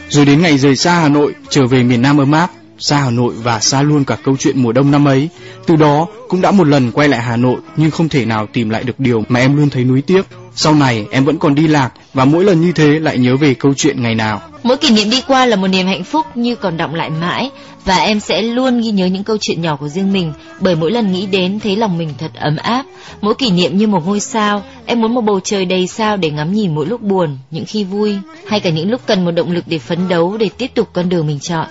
Rồi 0.09 0.25
đến 0.25 0.43
ngày 0.43 0.59
rời 0.59 0.77
xa 0.77 0.95
Hà 0.95 1.09
Nội, 1.09 1.35
trở 1.51 1.67
về 1.67 1.83
miền 1.83 2.03
Nam 2.03 2.19
ấm 2.19 2.33
áp, 2.33 2.51
xa 2.81 2.99
Hà 2.99 3.11
Nội 3.11 3.35
và 3.43 3.61
xa 3.61 3.83
luôn 3.83 4.05
cả 4.05 4.17
câu 4.25 4.37
chuyện 4.37 4.63
mùa 4.63 4.73
đông 4.73 4.91
năm 4.91 5.09
ấy. 5.09 5.29
Từ 5.67 5.77
đó 5.77 6.07
cũng 6.29 6.41
đã 6.41 6.51
một 6.51 6.67
lần 6.67 6.93
quay 6.93 7.09
lại 7.09 7.21
Hà 7.21 7.37
Nội 7.37 7.61
nhưng 7.77 7.91
không 7.91 8.09
thể 8.09 8.25
nào 8.25 8.47
tìm 8.53 8.71
lại 8.71 8.85
được 8.85 9.01
điều 9.01 9.25
mà 9.29 9.41
em 9.41 9.57
luôn 9.57 9.71
thấy 9.71 9.85
nuối 9.85 10.03
tiếc. 10.03 10.23
Sau 10.55 10.75
này 10.75 11.07
em 11.11 11.25
vẫn 11.25 11.39
còn 11.39 11.55
đi 11.55 11.67
lạc 11.67 11.91
và 12.15 12.25
mỗi 12.25 12.45
lần 12.45 12.61
như 12.61 12.73
thế 12.73 12.87
lại 12.87 13.19
nhớ 13.19 13.37
về 13.37 13.55
câu 13.55 13.75
chuyện 13.77 14.03
ngày 14.03 14.15
nào. 14.15 14.41
Mỗi 14.63 14.77
kỷ 14.77 14.91
niệm 14.91 15.11
đi 15.11 15.23
qua 15.27 15.47
là 15.47 15.57
một 15.57 15.69
niềm 15.69 15.87
hạnh 15.87 16.05
phúc 16.05 16.27
như 16.35 16.57
còn 16.57 16.77
động 16.77 16.95
lại 16.95 17.11
mãi 17.11 17.51
và 17.85 17.97
em 17.97 18.21
sẽ 18.21 18.43
luôn 18.43 18.81
ghi 18.81 18.91
nhớ 18.91 19.07
những 19.07 19.25
câu 19.25 19.37
chuyện 19.41 19.63
nhỏ 19.63 19.77
của 19.77 19.89
riêng 19.89 20.13
mình 20.13 20.33
bởi 20.61 20.75
mỗi 20.75 20.91
lần 20.91 21.13
nghĩ 21.13 21.27
đến 21.27 21.61
thấy 21.61 21.77
lòng 21.77 21.99
mình 21.99 22.15
thật 22.19 22.31
ấm 22.35 22.57
áp. 22.57 22.85
Mỗi 23.21 23.35
kỷ 23.35 23.51
niệm 23.51 23.79
như 23.79 23.87
một 23.87 24.07
ngôi 24.07 24.21
sao, 24.21 24.63
em 24.87 25.01
muốn 25.01 25.15
một 25.15 25.21
bầu 25.21 25.41
trời 25.41 25.65
đầy 25.65 25.87
sao 25.87 26.17
để 26.17 26.31
ngắm 26.31 26.53
nhìn 26.53 26.75
mỗi 26.75 26.87
lúc 26.87 27.01
buồn, 27.01 27.39
những 27.51 27.65
khi 27.65 27.85
vui 27.85 28.17
hay 28.47 28.61
cả 28.61 28.71
những 28.71 28.91
lúc 28.91 29.01
cần 29.07 29.25
một 29.25 29.31
động 29.31 29.53
lực 29.53 29.65
để 29.67 29.79
phấn 29.79 30.09
đấu 30.09 30.37
để 30.37 30.49
tiếp 30.59 30.71
tục 30.75 30.89
con 30.93 31.09
đường 31.09 31.27
mình 31.27 31.39
chọn. 31.41 31.67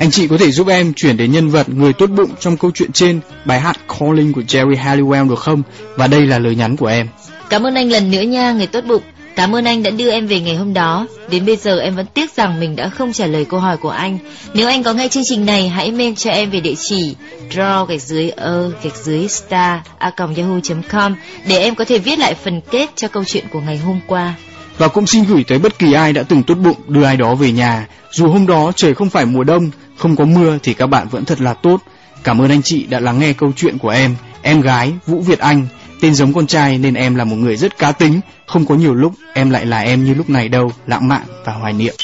Anh 0.00 0.10
chị 0.10 0.28
có 0.28 0.38
thể 0.38 0.50
giúp 0.50 0.68
em 0.68 0.92
chuyển 0.94 1.16
đến 1.16 1.32
nhân 1.32 1.48
vật 1.48 1.68
người 1.68 1.92
tốt 1.92 2.06
bụng 2.06 2.30
trong 2.40 2.56
câu 2.56 2.70
chuyện 2.74 2.92
trên 2.92 3.20
bài 3.44 3.60
hát 3.60 3.76
Calling 3.88 4.32
của 4.32 4.40
Jerry 4.40 4.76
Halliwell 4.76 5.28
được 5.28 5.38
không? 5.38 5.62
Và 5.96 6.06
đây 6.06 6.26
là 6.26 6.38
lời 6.38 6.56
nhắn 6.56 6.76
của 6.76 6.86
em. 6.86 7.08
Cảm 7.50 7.66
ơn 7.66 7.74
anh 7.74 7.90
lần 7.90 8.10
nữa 8.10 8.20
nha, 8.20 8.52
người 8.52 8.66
tốt 8.66 8.84
bụng. 8.88 9.02
Cảm 9.36 9.54
ơn 9.54 9.64
anh 9.64 9.82
đã 9.82 9.90
đưa 9.90 10.10
em 10.10 10.26
về 10.26 10.40
ngày 10.40 10.56
hôm 10.56 10.74
đó. 10.74 11.06
Đến 11.30 11.46
bây 11.46 11.56
giờ 11.56 11.78
em 11.78 11.96
vẫn 11.96 12.06
tiếc 12.14 12.36
rằng 12.36 12.60
mình 12.60 12.76
đã 12.76 12.88
không 12.88 13.12
trả 13.12 13.26
lời 13.26 13.44
câu 13.44 13.60
hỏi 13.60 13.76
của 13.76 13.90
anh. 13.90 14.18
Nếu 14.54 14.68
anh 14.68 14.82
có 14.82 14.92
nghe 14.92 15.08
chương 15.08 15.24
trình 15.26 15.46
này, 15.46 15.68
hãy 15.68 15.92
mail 15.92 16.14
cho 16.16 16.30
em 16.30 16.50
về 16.50 16.60
địa 16.60 16.74
chỉ 16.74 17.16
draw 17.50 17.84
gạch 17.84 18.02
dưới 18.02 18.30
ơ 18.30 18.72
gạch 18.82 18.96
dưới 18.96 19.28
star 19.28 19.80
a 19.98 20.12
yahoo.com 20.16 21.14
để 21.48 21.58
em 21.58 21.74
có 21.74 21.84
thể 21.84 21.98
viết 21.98 22.18
lại 22.18 22.34
phần 22.44 22.60
kết 22.70 22.90
cho 22.96 23.08
câu 23.08 23.24
chuyện 23.24 23.44
của 23.52 23.60
ngày 23.60 23.78
hôm 23.78 24.00
qua. 24.06 24.34
và 24.78 24.88
cũng 24.88 25.06
xin 25.06 25.24
gửi 25.24 25.44
tới 25.44 25.58
bất 25.58 25.78
kỳ 25.78 25.92
ai 25.92 26.12
đã 26.12 26.22
từng 26.22 26.42
tốt 26.42 26.54
bụng 26.54 26.76
đưa 26.88 27.04
ai 27.04 27.16
đó 27.16 27.34
về 27.34 27.52
nhà. 27.52 27.86
Dù 28.12 28.28
hôm 28.28 28.46
đó 28.46 28.72
trời 28.76 28.94
không 28.94 29.10
phải 29.10 29.26
mùa 29.26 29.44
đông, 29.44 29.70
không 30.00 30.16
có 30.16 30.24
mưa 30.24 30.58
thì 30.62 30.74
các 30.74 30.86
bạn 30.86 31.08
vẫn 31.08 31.24
thật 31.24 31.40
là 31.40 31.54
tốt. 31.54 31.80
Cảm 32.24 32.40
ơn 32.40 32.50
anh 32.50 32.62
chị 32.62 32.86
đã 32.86 33.00
lắng 33.00 33.18
nghe 33.18 33.32
câu 33.32 33.52
chuyện 33.56 33.78
của 33.78 33.88
em, 33.88 34.14
em 34.42 34.60
gái 34.60 34.92
Vũ 35.06 35.20
Việt 35.20 35.38
Anh. 35.38 35.66
Tên 36.00 36.14
giống 36.14 36.32
con 36.32 36.46
trai 36.46 36.78
nên 36.78 36.94
em 36.94 37.14
là 37.14 37.24
một 37.24 37.36
người 37.36 37.56
rất 37.56 37.78
cá 37.78 37.92
tính, 37.92 38.20
không 38.46 38.66
có 38.66 38.74
nhiều 38.74 38.94
lúc 38.94 39.12
em 39.34 39.50
lại 39.50 39.66
là 39.66 39.80
em 39.80 40.04
như 40.04 40.14
lúc 40.14 40.30
này 40.30 40.48
đâu, 40.48 40.72
lãng 40.86 41.08
mạn 41.08 41.22
và 41.44 41.52
hoài 41.52 41.72
niệm. 41.72 41.94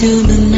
to 0.00 0.22
the. 0.22 0.49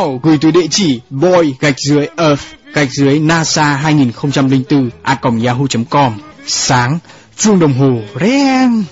Email 0.00 0.18
gửi 0.22 0.38
từ 0.40 0.50
địa 0.50 0.66
chỉ 0.70 1.00
boy 1.10 1.54
gạch 1.60 1.78
dưới 1.78 2.08
earth 2.16 2.42
gạch 2.74 2.90
dưới 2.90 3.18
nasa 3.18 3.64
2004 3.64 4.90
a 5.02 5.18
yahoo.com 5.44 6.12
sáng 6.46 6.98
chuông 7.36 7.58
đồng 7.58 7.72
hồ 7.72 8.00
reng 8.20 8.84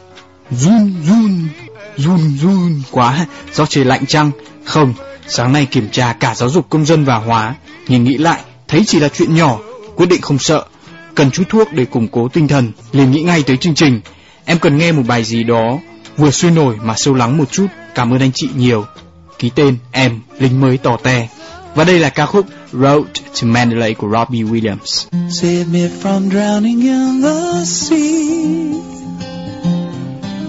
run 0.51 0.94
run 1.07 1.49
run 1.97 2.38
run 2.42 2.83
quá 2.90 3.27
do 3.53 3.66
trời 3.66 3.85
lạnh 3.85 4.07
chăng? 4.07 4.31
Không 4.64 4.94
sáng 5.29 5.53
nay 5.53 5.66
kiểm 5.71 5.88
tra 5.92 6.12
cả 6.12 6.35
giáo 6.35 6.51
dục 6.51 6.66
công 6.71 6.87
dân 6.87 7.05
và 7.05 7.16
hóa. 7.16 7.55
Nhìn 7.88 8.05
nghĩ 8.05 8.16
lại 8.18 8.40
thấy 8.68 8.85
chỉ 8.87 9.01
là 9.01 9.09
chuyện 9.09 9.35
nhỏ 9.35 9.59
quyết 9.97 10.07
định 10.07 10.21
không 10.21 10.38
sợ. 10.38 10.64
Cần 11.14 11.31
chút 11.31 11.44
thuốc 11.49 11.73
để 11.73 11.85
củng 11.85 12.09
cố 12.09 12.29
tinh 12.29 12.49
thần 12.49 12.73
liền 12.92 13.11
nghĩ 13.11 13.23
ngay 13.23 13.42
tới 13.42 13.57
chương 13.57 13.75
trình. 13.75 14.01
Em 14.44 14.59
cần 14.59 14.79
nghe 14.79 14.92
một 14.92 15.03
bài 15.07 15.25
gì 15.25 15.44
đó 15.44 15.79
Vừa 16.18 16.31
sôi 16.31 16.51
nổi 16.51 16.77
mà 16.83 16.94
sâu 16.97 17.14
lắng 17.14 17.38
một 17.38 17.53
chút, 17.53 17.66
cảm 17.94 18.12
ơn 18.12 18.21
anh 18.21 18.31
chị 18.35 18.49
nhiều. 18.57 18.85
Ký 19.38 19.51
tên 19.55 19.79
em, 19.92 20.20
lính 20.38 20.61
mới 20.61 20.79
tỏ 20.79 20.96
te. 21.03 21.29
Và 21.74 21.85
đây 21.85 21.98
là 21.98 22.09
ca 22.09 22.27
khúc 22.27 22.46
Road 22.72 23.07
to 23.40 23.46
Mandalay 23.46 23.94
của 23.94 24.09
Robbie 24.09 24.42
Williams. 24.42 25.07
Save 25.31 25.64
me 25.72 25.88
from 26.03 26.31
drowning 26.31 26.81
in 26.81 27.22
the 27.22 27.64
sea. 27.64 28.72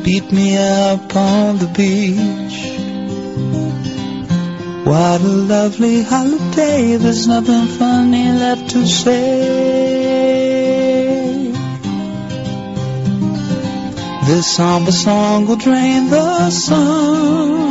Beat 0.06 0.34
me 0.34 0.56
up 0.58 1.15
on 1.15 1.58
the 1.60 1.67
beach. 1.78 2.80
What 4.86 5.21
a 5.21 5.28
lovely 5.28 6.04
holiday. 6.04 6.97
There's 6.97 7.28
nothing 7.28 7.67
funny 7.78 8.32
left 8.39 8.69
to 8.69 8.86
say. 8.86 9.99
This 14.30 14.47
somber 14.47 14.91
song 14.91 15.47
will 15.47 15.58
drain 15.58 16.10
the 16.10 16.49
sun, 16.49 17.69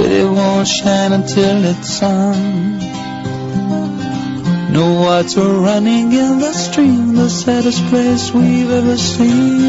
but 0.00 0.10
it 0.10 0.24
won't 0.24 0.66
shine 0.66 1.12
until 1.12 1.62
it's 1.62 1.90
sun. 1.90 2.78
No 4.72 4.86
water 4.94 5.46
running 5.68 6.10
in 6.12 6.38
the 6.38 6.54
stream, 6.54 7.14
the 7.16 7.28
saddest 7.28 7.84
place 7.90 8.32
we've 8.32 8.70
ever 8.70 8.96
seen. 8.96 9.60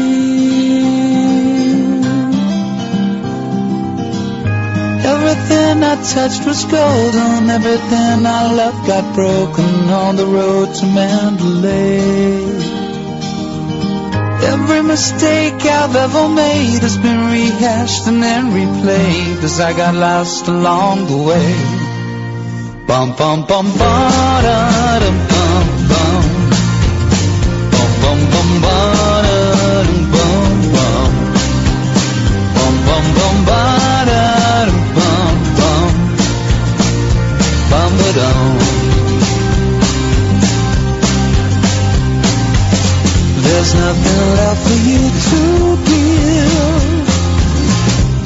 Everything 5.14 5.84
I 5.92 5.96
touched 6.14 6.46
was 6.46 6.64
golden, 6.64 7.50
everything 7.50 8.24
I 8.24 8.54
loved 8.54 8.86
got 8.86 9.14
broken 9.14 9.90
on 9.90 10.16
the 10.16 10.26
road 10.26 10.74
to 10.76 10.86
Mandalay. 10.86 12.71
Every 14.44 14.82
mistake 14.82 15.64
I've 15.64 15.94
ever 15.94 16.28
made 16.28 16.82
has 16.82 16.96
been 16.98 17.30
rehashed 17.30 18.06
and 18.08 18.22
then 18.22 18.50
replayed 18.50 19.42
as 19.42 19.60
I 19.60 19.72
got 19.72 19.94
lost 19.94 20.48
along 20.48 21.06
the 21.06 21.16
way. 21.16 21.54
Bum 22.86 23.14
bum 23.16 23.46
bum 23.46 23.66
da 23.78 24.98
dum 24.98 25.18
bum 25.32 25.66
bum. 25.90 26.24
Bum 27.70 27.90
bum 28.02 28.30
bum 28.32 28.62
ba 28.62 28.91
There's 43.62 43.78
nothing 43.78 44.22
left 44.34 44.62
for 44.66 44.74
you 44.90 45.02
to 45.30 45.40
give. 45.86 47.06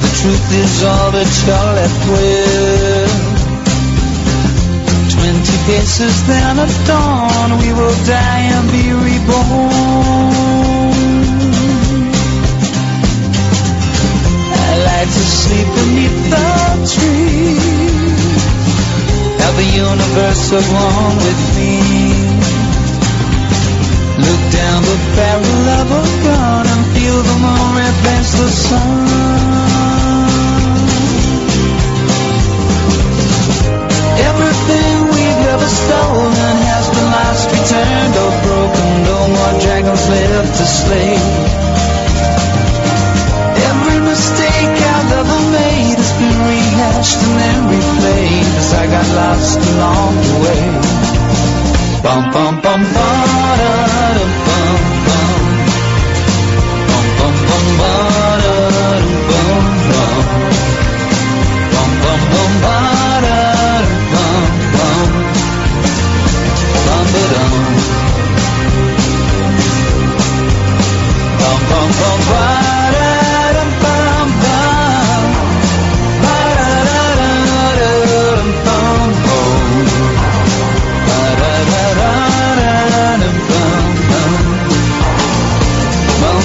The 0.01 0.09
truth 0.17 0.49
is 0.63 0.73
all 0.81 1.11
that 1.13 1.29
you're 1.45 1.73
left 1.77 2.03
with. 2.09 3.13
Twenty 5.13 5.57
paces 5.69 6.17
then 6.25 6.57
at 6.57 6.73
dawn, 6.87 7.49
we 7.61 7.69
will 7.71 7.97
die 8.09 8.49
and 8.49 8.65
be 8.73 8.85
reborn. 8.97 9.53
I 14.57 14.73
like 14.89 15.09
to 15.17 15.23
sleep 15.37 15.69
beneath 15.77 16.19
the 16.33 16.49
trees, 16.97 18.25
have 19.37 19.55
the 19.55 19.69
universe 19.85 20.49
along 20.49 21.17
with 21.17 21.41
me. 21.57 22.36
Look 24.17 24.43
down 24.51 24.81
the 24.81 24.97
barrel 25.15 25.67
of 25.77 25.87
a 25.91 26.03
gun 26.25 26.65
and 26.65 26.83
feel 26.93 27.21
the 27.21 27.37
moon 27.37 27.69
reflects 27.77 28.33
the 28.33 28.49
sun. 28.49 29.47
Everything 34.29 34.95
we've 35.13 35.43
ever 35.53 35.69
stolen 35.69 36.55
has 36.65 36.85
been 36.89 37.09
lost, 37.13 37.45
returned, 37.53 38.15
or 38.17 38.33
broken. 38.41 38.87
No 39.05 39.19
more 39.37 39.53
dragons 39.61 40.09
left 40.09 40.57
to 40.57 40.65
slay. 40.65 41.13
Every 43.69 43.99
mistake 44.01 44.77
I've 44.93 45.11
ever 45.13 45.39
made 45.53 45.97
has 46.01 46.13
been 46.17 46.37
rehashed 46.49 47.21
and 47.21 47.35
then 47.37 47.59
replayed 47.69 48.49
as 48.57 48.73
I 48.73 48.85
got 48.87 49.07
lost 49.13 49.59
along 49.61 50.15
the 50.25 50.37
way. 50.41 50.96
Bum 52.03 52.23
bum 52.33 52.61
bum 52.63 52.81
ba 52.93 53.07
da 53.59 53.71
dum 54.15 54.31
bum 54.45 54.81
bum. 55.05 55.16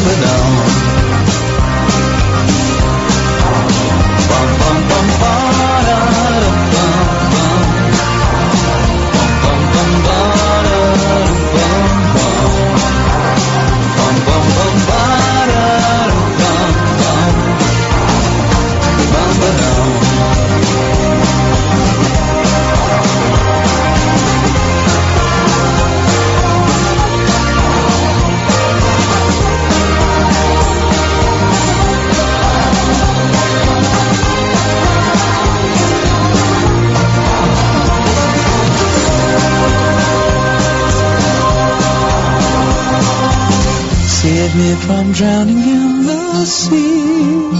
juvenile 0.02 0.81
From 44.86 45.12
drowning 45.12 45.58
in 45.58 46.06
the 46.06 46.44
sea. 46.44 47.50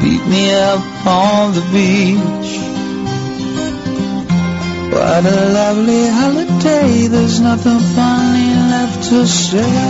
Beat 0.00 0.24
me 0.26 0.54
up 0.54 1.06
on 1.06 1.54
the 1.54 1.64
beach. 1.72 2.50
What 4.92 5.24
a 5.26 5.40
lovely 5.58 6.08
holiday. 6.08 7.08
There's 7.08 7.40
nothing 7.40 7.80
funny 7.96 8.54
left 8.72 9.08
to 9.10 9.26
say. 9.26 9.89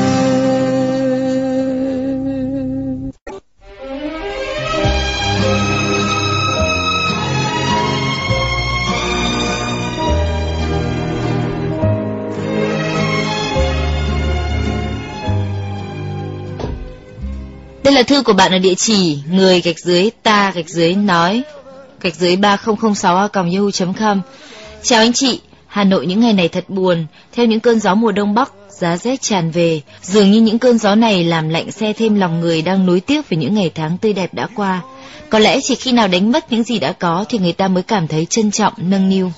Thư 18.11 18.23
của 18.23 18.33
bạn 18.33 18.53
ở 18.53 18.59
địa 18.59 18.75
chỉ 18.75 19.19
người 19.31 19.61
gạch 19.61 19.79
dưới 19.79 20.11
ta 20.23 20.51
gạch 20.51 20.69
dưới 20.69 20.95
nói 20.95 21.43
gạch 22.01 22.15
dưới 22.15 22.37
3006 22.37 23.17
a 23.17 23.29
yahoo.com. 23.33 24.21
Chào 24.83 25.01
anh 25.01 25.13
chị, 25.13 25.41
Hà 25.67 25.85
Nội 25.85 26.07
những 26.07 26.21
ngày 26.21 26.33
này 26.33 26.49
thật 26.49 26.65
buồn, 26.69 27.07
theo 27.33 27.47
những 27.47 27.61
cơn 27.61 27.81
gió 27.81 27.95
mùa 27.95 28.13
đông 28.13 28.35
bắc, 28.35 28.53
giá 28.71 28.97
rét 28.97 29.23
tràn 29.23 29.51
về, 29.51 29.81
dường 30.03 30.31
như 30.31 30.41
những 30.41 30.59
cơn 30.59 30.79
gió 30.79 30.95
này 30.95 31.25
làm 31.25 31.49
lạnh 31.49 31.73
xe 31.73 31.93
thêm 31.93 32.15
lòng 32.15 32.41
người 32.41 32.63
đang 32.63 32.87
nối 32.87 33.01
tiếc 33.01 33.29
về 33.29 33.37
những 33.37 33.55
ngày 33.55 33.71
tháng 33.75 33.99
tươi 33.99 34.13
đẹp 34.13 34.35
đã 34.35 34.49
qua. 34.55 34.83
Có 35.31 35.39
lẽ 35.39 35.61
chỉ 35.61 35.75
khi 35.75 35.93
nào 35.93 36.09
đánh 36.09 36.33
mất 36.33 36.53
những 36.53 36.63
gì 36.63 36.79
đã 36.79 36.93
có 36.93 37.25
thì 37.29 37.39
người 37.39 37.53
ta 37.53 37.69
mới 37.69 37.83
cảm 37.83 38.09
thấy 38.09 38.27
trân 38.27 38.51
trọng, 38.51 38.73
nâng 38.77 39.09
niu. 39.09 39.33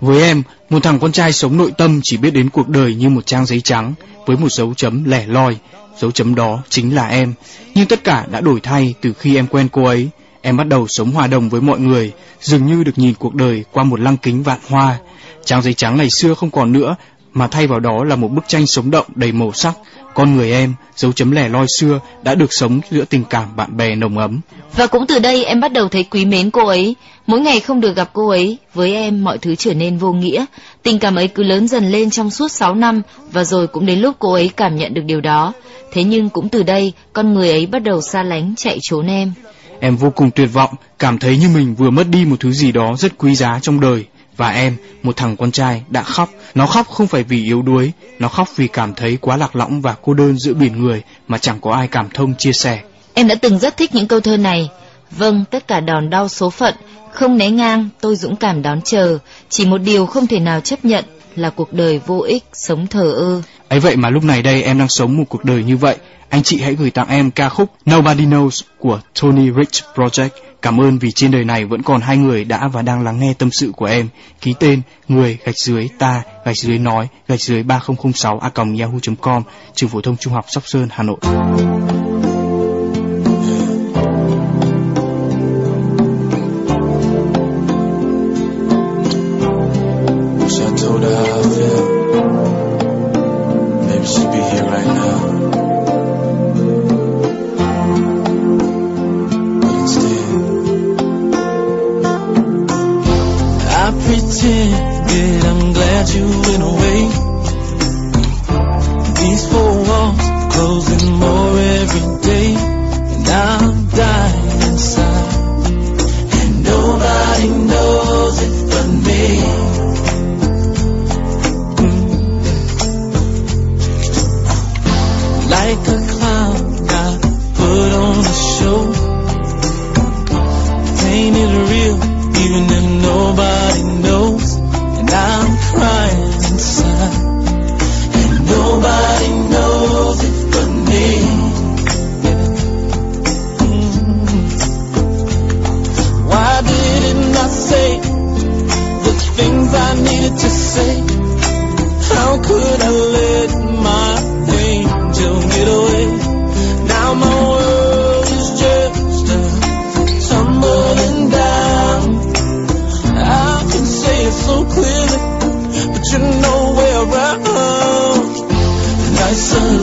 Với 0.00 0.22
em, 0.22 0.42
một 0.70 0.82
thằng 0.82 0.98
con 0.98 1.12
trai 1.12 1.32
sống 1.32 1.56
nội 1.56 1.72
tâm 1.78 2.00
chỉ 2.02 2.16
biết 2.16 2.30
đến 2.30 2.50
cuộc 2.50 2.68
đời 2.68 2.94
như 2.94 3.08
một 3.08 3.26
trang 3.26 3.46
giấy 3.46 3.60
trắng 3.60 3.94
với 4.26 4.36
một 4.36 4.52
dấu 4.52 4.74
chấm 4.74 5.04
lẻ 5.04 5.26
loi. 5.26 5.56
Dấu 6.00 6.10
chấm 6.10 6.34
đó 6.34 6.62
chính 6.68 6.94
là 6.94 7.06
em. 7.06 7.34
Nhưng 7.74 7.86
tất 7.86 8.04
cả 8.04 8.26
đã 8.30 8.40
đổi 8.40 8.60
thay 8.60 8.94
từ 9.00 9.12
khi 9.12 9.36
em 9.36 9.46
quen 9.46 9.68
cô 9.72 9.84
ấy. 9.84 10.08
Em 10.42 10.56
bắt 10.56 10.66
đầu 10.66 10.86
sống 10.88 11.10
hòa 11.10 11.26
đồng 11.26 11.48
với 11.48 11.60
mọi 11.60 11.80
người, 11.80 12.12
dường 12.40 12.66
như 12.66 12.84
được 12.84 12.98
nhìn 12.98 13.14
cuộc 13.14 13.34
đời 13.34 13.64
qua 13.72 13.84
một 13.84 14.00
lăng 14.00 14.16
kính 14.16 14.42
vạn 14.42 14.58
hoa. 14.68 14.98
Trang 15.44 15.62
giấy 15.62 15.74
trắng 15.74 15.96
ngày 15.96 16.08
xưa 16.10 16.34
không 16.34 16.50
còn 16.50 16.72
nữa, 16.72 16.96
mà 17.32 17.46
thay 17.46 17.66
vào 17.66 17.80
đó 17.80 18.04
là 18.04 18.16
một 18.16 18.28
bức 18.28 18.44
tranh 18.48 18.66
sống 18.66 18.90
động 18.90 19.06
đầy 19.14 19.32
màu 19.32 19.52
sắc. 19.52 19.74
Con 20.14 20.36
người 20.36 20.52
em, 20.52 20.74
dấu 20.96 21.12
chấm 21.12 21.30
lẻ 21.30 21.48
loi 21.48 21.66
xưa, 21.78 22.00
đã 22.22 22.34
được 22.34 22.52
sống 22.52 22.80
giữa 22.90 23.04
tình 23.04 23.24
cảm 23.30 23.56
bạn 23.56 23.76
bè 23.76 23.94
nồng 23.94 24.18
ấm. 24.18 24.40
Và 24.76 24.86
cũng 24.86 25.06
từ 25.06 25.18
đây 25.18 25.44
em 25.44 25.60
bắt 25.60 25.72
đầu 25.72 25.88
thấy 25.88 26.04
quý 26.04 26.24
mến 26.24 26.50
cô 26.50 26.66
ấy. 26.66 26.96
Mỗi 27.26 27.40
ngày 27.40 27.60
không 27.60 27.80
được 27.80 27.96
gặp 27.96 28.10
cô 28.12 28.28
ấy, 28.28 28.56
với 28.74 28.94
em 28.94 29.24
mọi 29.24 29.38
thứ 29.38 29.54
trở 29.54 29.74
nên 29.74 29.98
vô 29.98 30.12
nghĩa. 30.12 30.44
Tình 30.82 30.98
cảm 30.98 31.16
ấy 31.16 31.28
cứ 31.28 31.42
lớn 31.42 31.68
dần 31.68 31.90
lên 31.90 32.10
trong 32.10 32.30
suốt 32.30 32.52
6 32.52 32.74
năm, 32.74 33.02
và 33.32 33.44
rồi 33.44 33.66
cũng 33.66 33.86
đến 33.86 33.98
lúc 34.00 34.16
cô 34.18 34.32
ấy 34.32 34.50
cảm 34.56 34.76
nhận 34.76 34.94
được 34.94 35.04
điều 35.04 35.20
đó. 35.20 35.52
Thế 35.92 36.04
nhưng 36.04 36.28
cũng 36.28 36.48
từ 36.48 36.62
đây, 36.62 36.92
con 37.12 37.34
người 37.34 37.50
ấy 37.50 37.66
bắt 37.66 37.78
đầu 37.78 38.00
xa 38.00 38.22
lánh, 38.22 38.54
chạy 38.56 38.78
trốn 38.82 39.06
em. 39.06 39.32
Em 39.80 39.96
vô 39.96 40.10
cùng 40.10 40.30
tuyệt 40.30 40.48
vọng, 40.52 40.70
cảm 40.98 41.18
thấy 41.18 41.36
như 41.36 41.48
mình 41.54 41.74
vừa 41.74 41.90
mất 41.90 42.06
đi 42.08 42.24
một 42.24 42.36
thứ 42.40 42.52
gì 42.52 42.72
đó 42.72 42.94
rất 42.98 43.18
quý 43.18 43.34
giá 43.34 43.58
trong 43.62 43.80
đời. 43.80 44.04
Và 44.40 44.50
em, 44.50 44.76
một 45.02 45.16
thằng 45.16 45.36
con 45.36 45.52
trai, 45.52 45.82
đã 45.88 46.02
khóc. 46.02 46.30
Nó 46.54 46.66
khóc 46.66 46.88
không 46.88 47.06
phải 47.06 47.22
vì 47.22 47.44
yếu 47.44 47.62
đuối, 47.62 47.92
nó 48.18 48.28
khóc 48.28 48.48
vì 48.56 48.68
cảm 48.68 48.94
thấy 48.94 49.18
quá 49.20 49.36
lạc 49.36 49.56
lõng 49.56 49.80
và 49.80 49.94
cô 50.02 50.14
đơn 50.14 50.38
giữa 50.38 50.54
biển 50.54 50.82
người 50.82 51.02
mà 51.28 51.38
chẳng 51.38 51.60
có 51.60 51.72
ai 51.72 51.88
cảm 51.88 52.08
thông 52.14 52.34
chia 52.34 52.52
sẻ. 52.52 52.80
Em 53.14 53.28
đã 53.28 53.34
từng 53.34 53.58
rất 53.58 53.76
thích 53.76 53.94
những 53.94 54.06
câu 54.06 54.20
thơ 54.20 54.36
này. 54.36 54.70
Vâng, 55.10 55.44
tất 55.50 55.68
cả 55.68 55.80
đòn 55.80 56.10
đau 56.10 56.28
số 56.28 56.50
phận, 56.50 56.74
không 57.12 57.38
né 57.38 57.50
ngang, 57.50 57.88
tôi 58.00 58.16
dũng 58.16 58.36
cảm 58.36 58.62
đón 58.62 58.82
chờ. 58.82 59.18
Chỉ 59.48 59.66
một 59.66 59.78
điều 59.78 60.06
không 60.06 60.26
thể 60.26 60.40
nào 60.40 60.60
chấp 60.60 60.84
nhận 60.84 61.04
là 61.36 61.50
cuộc 61.50 61.72
đời 61.72 62.00
vô 62.06 62.20
ích, 62.20 62.44
sống 62.52 62.86
thờ 62.86 63.12
ơ. 63.12 63.42
ấy 63.68 63.80
vậy 63.80 63.96
mà 63.96 64.10
lúc 64.10 64.24
này 64.24 64.42
đây 64.42 64.62
em 64.62 64.78
đang 64.78 64.88
sống 64.88 65.16
một 65.16 65.24
cuộc 65.28 65.44
đời 65.44 65.64
như 65.64 65.76
vậy. 65.76 65.96
Anh 66.28 66.42
chị 66.42 66.60
hãy 66.60 66.74
gửi 66.74 66.90
tặng 66.90 67.08
em 67.08 67.30
ca 67.30 67.48
khúc 67.48 67.70
Nobody 67.90 68.24
Knows 68.24 68.62
của 68.78 69.00
Tony 69.20 69.50
Rich 69.50 69.84
Project. 69.94 70.30
Cảm 70.62 70.80
ơn 70.80 70.98
vì 70.98 71.10
trên 71.10 71.30
đời 71.30 71.44
này 71.44 71.64
vẫn 71.64 71.82
còn 71.82 72.00
hai 72.00 72.16
người 72.16 72.44
đã 72.44 72.68
và 72.68 72.82
đang 72.82 73.04
lắng 73.04 73.20
nghe 73.20 73.34
tâm 73.38 73.50
sự 73.50 73.72
của 73.76 73.86
em. 73.86 74.08
Ký 74.40 74.54
tên, 74.60 74.82
người, 75.08 75.38
gạch 75.44 75.58
dưới, 75.58 75.88
ta, 75.98 76.22
gạch 76.44 76.56
dưới 76.56 76.78
nói, 76.78 77.08
gạch 77.28 77.40
dưới 77.40 77.62
3006 77.62 78.38
a 78.38 78.50
yahoo.com 78.54 79.42
trường 79.74 79.90
phổ 79.90 80.00
thông 80.00 80.16
trung 80.16 80.32
học 80.32 80.44
Sóc 80.48 80.62
Sơn, 80.66 80.88
Hà 80.90 81.02
Nội. 81.02 81.18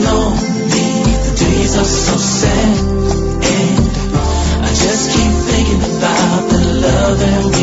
Lonely, 0.08 0.90
the 1.26 1.34
days 1.44 1.76
are 1.76 1.84
so 1.84 2.16
sad, 2.16 2.76
and 3.56 4.64
I 4.64 4.70
just 4.84 5.04
keep 5.14 5.32
thinking 5.50 5.82
about 5.96 6.42
the 6.50 6.60
love 6.84 7.18
that 7.18 7.57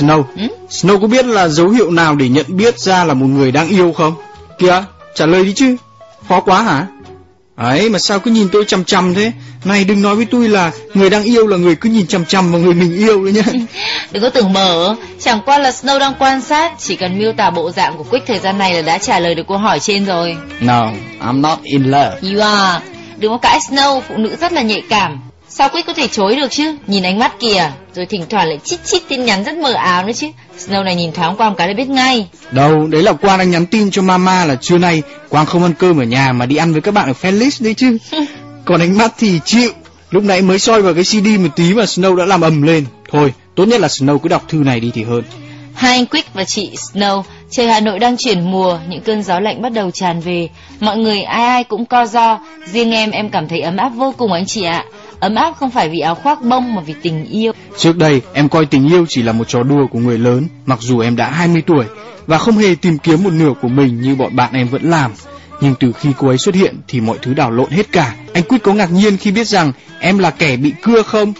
Snow, 0.00 0.24
Ừ? 0.36 0.48
Snow 0.70 1.00
có 1.00 1.06
biết 1.06 1.26
là 1.26 1.48
dấu 1.48 1.68
hiệu 1.68 1.90
nào 1.90 2.14
để 2.14 2.28
nhận 2.28 2.46
biết 2.48 2.78
ra 2.78 3.04
là 3.04 3.14
một 3.14 3.26
người 3.26 3.52
đang 3.52 3.68
yêu 3.68 3.92
không? 3.92 4.14
Kìa, 4.58 4.84
trả 5.14 5.26
lời 5.26 5.44
đi 5.44 5.52
chứ. 5.52 5.76
Khó 6.28 6.40
quá 6.40 6.62
hả? 6.62 6.86
Ấy 7.56 7.90
mà 7.90 7.98
sao 7.98 8.18
cứ 8.18 8.30
nhìn 8.30 8.48
tôi 8.52 8.64
chằm 8.64 8.84
chằm 8.84 9.14
thế? 9.14 9.32
Này 9.64 9.84
đừng 9.84 10.02
nói 10.02 10.16
với 10.16 10.24
tôi 10.24 10.48
là 10.48 10.72
người 10.94 11.10
đang 11.10 11.22
yêu 11.22 11.46
là 11.46 11.56
người 11.56 11.74
cứ 11.74 11.88
nhìn 11.88 12.06
chằm 12.06 12.24
chằm 12.24 12.52
vào 12.52 12.60
người 12.60 12.74
mình 12.74 12.96
yêu 12.96 13.24
đấy 13.24 13.32
nhá. 13.32 13.42
Đừng 14.12 14.22
có 14.22 14.30
tưởng 14.30 14.52
mờ, 14.52 14.96
chẳng 15.20 15.40
qua 15.46 15.58
là 15.58 15.70
Snow 15.70 15.98
đang 15.98 16.14
quan 16.18 16.40
sát, 16.40 16.72
chỉ 16.78 16.96
cần 16.96 17.18
miêu 17.18 17.32
tả 17.32 17.50
bộ 17.50 17.70
dạng 17.70 17.98
của 17.98 18.04
Quick 18.04 18.26
thời 18.26 18.38
gian 18.38 18.58
này 18.58 18.74
là 18.74 18.82
đã 18.82 18.98
trả 18.98 19.20
lời 19.20 19.34
được 19.34 19.48
câu 19.48 19.58
hỏi 19.58 19.80
trên 19.80 20.04
rồi. 20.04 20.36
No, 20.60 20.90
I'm 21.20 21.40
not 21.40 21.58
in 21.62 21.84
love. 21.84 22.16
You 22.22 22.40
are. 22.40 22.84
Đừng 23.16 23.32
có 23.32 23.38
cãi 23.38 23.58
Snow, 23.70 24.00
phụ 24.08 24.16
nữ 24.16 24.36
rất 24.40 24.52
là 24.52 24.62
nhạy 24.62 24.82
cảm. 24.88 25.20
Sao 25.58 25.68
Quick 25.68 25.86
có 25.86 25.92
thể 25.92 26.08
chối 26.08 26.36
được 26.36 26.50
chứ? 26.50 26.74
Nhìn 26.86 27.02
ánh 27.02 27.18
mắt 27.18 27.40
kìa, 27.40 27.72
rồi 27.94 28.06
thỉnh 28.06 28.24
thoảng 28.30 28.48
lại 28.48 28.58
chít 28.64 28.84
chít 28.84 29.02
tin 29.08 29.24
nhắn 29.24 29.44
rất 29.44 29.56
mờ 29.56 29.72
ảo 29.72 30.06
nữa 30.06 30.12
chứ. 30.12 30.26
Snow 30.58 30.84
này 30.84 30.94
nhìn 30.94 31.12
thoáng 31.12 31.36
qua 31.36 31.48
một 31.48 31.54
cái 31.58 31.68
là 31.68 31.74
biết 31.74 31.88
ngay. 31.88 32.28
Đâu, 32.50 32.86
đấy 32.86 33.02
là 33.02 33.12
Quang 33.12 33.38
đang 33.38 33.50
nhắn 33.50 33.66
tin 33.66 33.90
cho 33.90 34.02
mama 34.02 34.44
là 34.44 34.54
trưa 34.54 34.78
nay 34.78 35.02
Quang 35.28 35.46
không 35.46 35.62
ăn 35.62 35.72
cơm 35.78 35.98
ở 35.98 36.04
nhà 36.04 36.32
mà 36.32 36.46
đi 36.46 36.56
ăn 36.56 36.72
với 36.72 36.80
các 36.80 36.94
bạn 36.94 37.08
ở 37.08 37.14
Felix 37.22 37.64
đấy 37.64 37.74
chứ. 37.74 37.98
Còn 38.64 38.80
ánh 38.80 38.98
mắt 38.98 39.12
thì 39.18 39.40
chịu. 39.44 39.70
Lúc 40.10 40.24
nãy 40.24 40.42
mới 40.42 40.58
soi 40.58 40.82
vào 40.82 40.94
cái 40.94 41.04
CD 41.04 41.26
một 41.40 41.56
tí 41.56 41.74
mà 41.74 41.84
Snow 41.84 42.16
đã 42.16 42.24
làm 42.24 42.40
ầm 42.40 42.62
lên. 42.62 42.84
Thôi, 43.10 43.32
tốt 43.54 43.64
nhất 43.64 43.80
là 43.80 43.88
Snow 43.88 44.18
cứ 44.18 44.28
đọc 44.28 44.44
thư 44.48 44.58
này 44.58 44.80
đi 44.80 44.90
thì 44.94 45.04
hơn. 45.04 45.22
Hai 45.74 45.96
anh 45.96 46.06
Quick 46.06 46.34
và 46.34 46.44
chị 46.44 46.70
Snow, 46.76 47.22
trời 47.50 47.66
Hà 47.66 47.80
Nội 47.80 47.98
đang 47.98 48.16
chuyển 48.16 48.50
mùa, 48.50 48.78
những 48.88 49.00
cơn 49.00 49.22
gió 49.22 49.40
lạnh 49.40 49.62
bắt 49.62 49.72
đầu 49.72 49.90
tràn 49.90 50.20
về. 50.20 50.48
Mọi 50.80 50.96
người 50.96 51.22
ai 51.22 51.44
ai 51.44 51.64
cũng 51.64 51.86
co 51.86 52.06
do, 52.06 52.40
riêng 52.72 52.92
em 52.92 53.10
em 53.10 53.30
cảm 53.30 53.48
thấy 53.48 53.60
ấm 53.60 53.76
áp 53.76 53.88
vô 53.88 54.14
cùng 54.18 54.32
anh 54.32 54.46
chị 54.46 54.64
ạ. 54.64 54.84
Ấm 55.20 55.34
áp 55.34 55.54
không 55.58 55.70
phải 55.70 55.88
vì 55.88 56.00
áo 56.00 56.14
khoác 56.14 56.42
bông 56.42 56.74
mà 56.74 56.82
vì 56.82 56.94
tình 57.02 57.24
yêu. 57.24 57.52
Trước 57.76 57.96
đây, 57.96 58.22
em 58.32 58.48
coi 58.48 58.66
tình 58.66 58.88
yêu 58.88 59.06
chỉ 59.08 59.22
là 59.22 59.32
một 59.32 59.48
trò 59.48 59.62
đùa 59.62 59.86
của 59.86 59.98
người 59.98 60.18
lớn, 60.18 60.48
mặc 60.66 60.78
dù 60.82 61.00
em 61.00 61.16
đã 61.16 61.30
20 61.30 61.62
tuổi 61.66 61.84
và 62.26 62.38
không 62.38 62.58
hề 62.58 62.74
tìm 62.74 62.98
kiếm 62.98 63.24
một 63.24 63.32
nửa 63.32 63.52
của 63.62 63.68
mình 63.68 64.00
như 64.00 64.14
bọn 64.14 64.36
bạn 64.36 64.52
em 64.52 64.68
vẫn 64.68 64.90
làm. 64.90 65.12
Nhưng 65.60 65.74
từ 65.80 65.92
khi 65.92 66.08
cô 66.18 66.28
ấy 66.28 66.38
xuất 66.38 66.54
hiện 66.54 66.76
thì 66.88 67.00
mọi 67.00 67.18
thứ 67.22 67.34
đảo 67.34 67.50
lộn 67.50 67.70
hết 67.70 67.92
cả. 67.92 68.14
Anh 68.32 68.42
Quyết 68.42 68.62
có 68.62 68.72
ngạc 68.74 68.92
nhiên 68.92 69.16
khi 69.16 69.30
biết 69.30 69.46
rằng 69.46 69.72
em 70.00 70.18
là 70.18 70.30
kẻ 70.30 70.56
bị 70.56 70.72
cưa 70.82 71.02
không? 71.02 71.32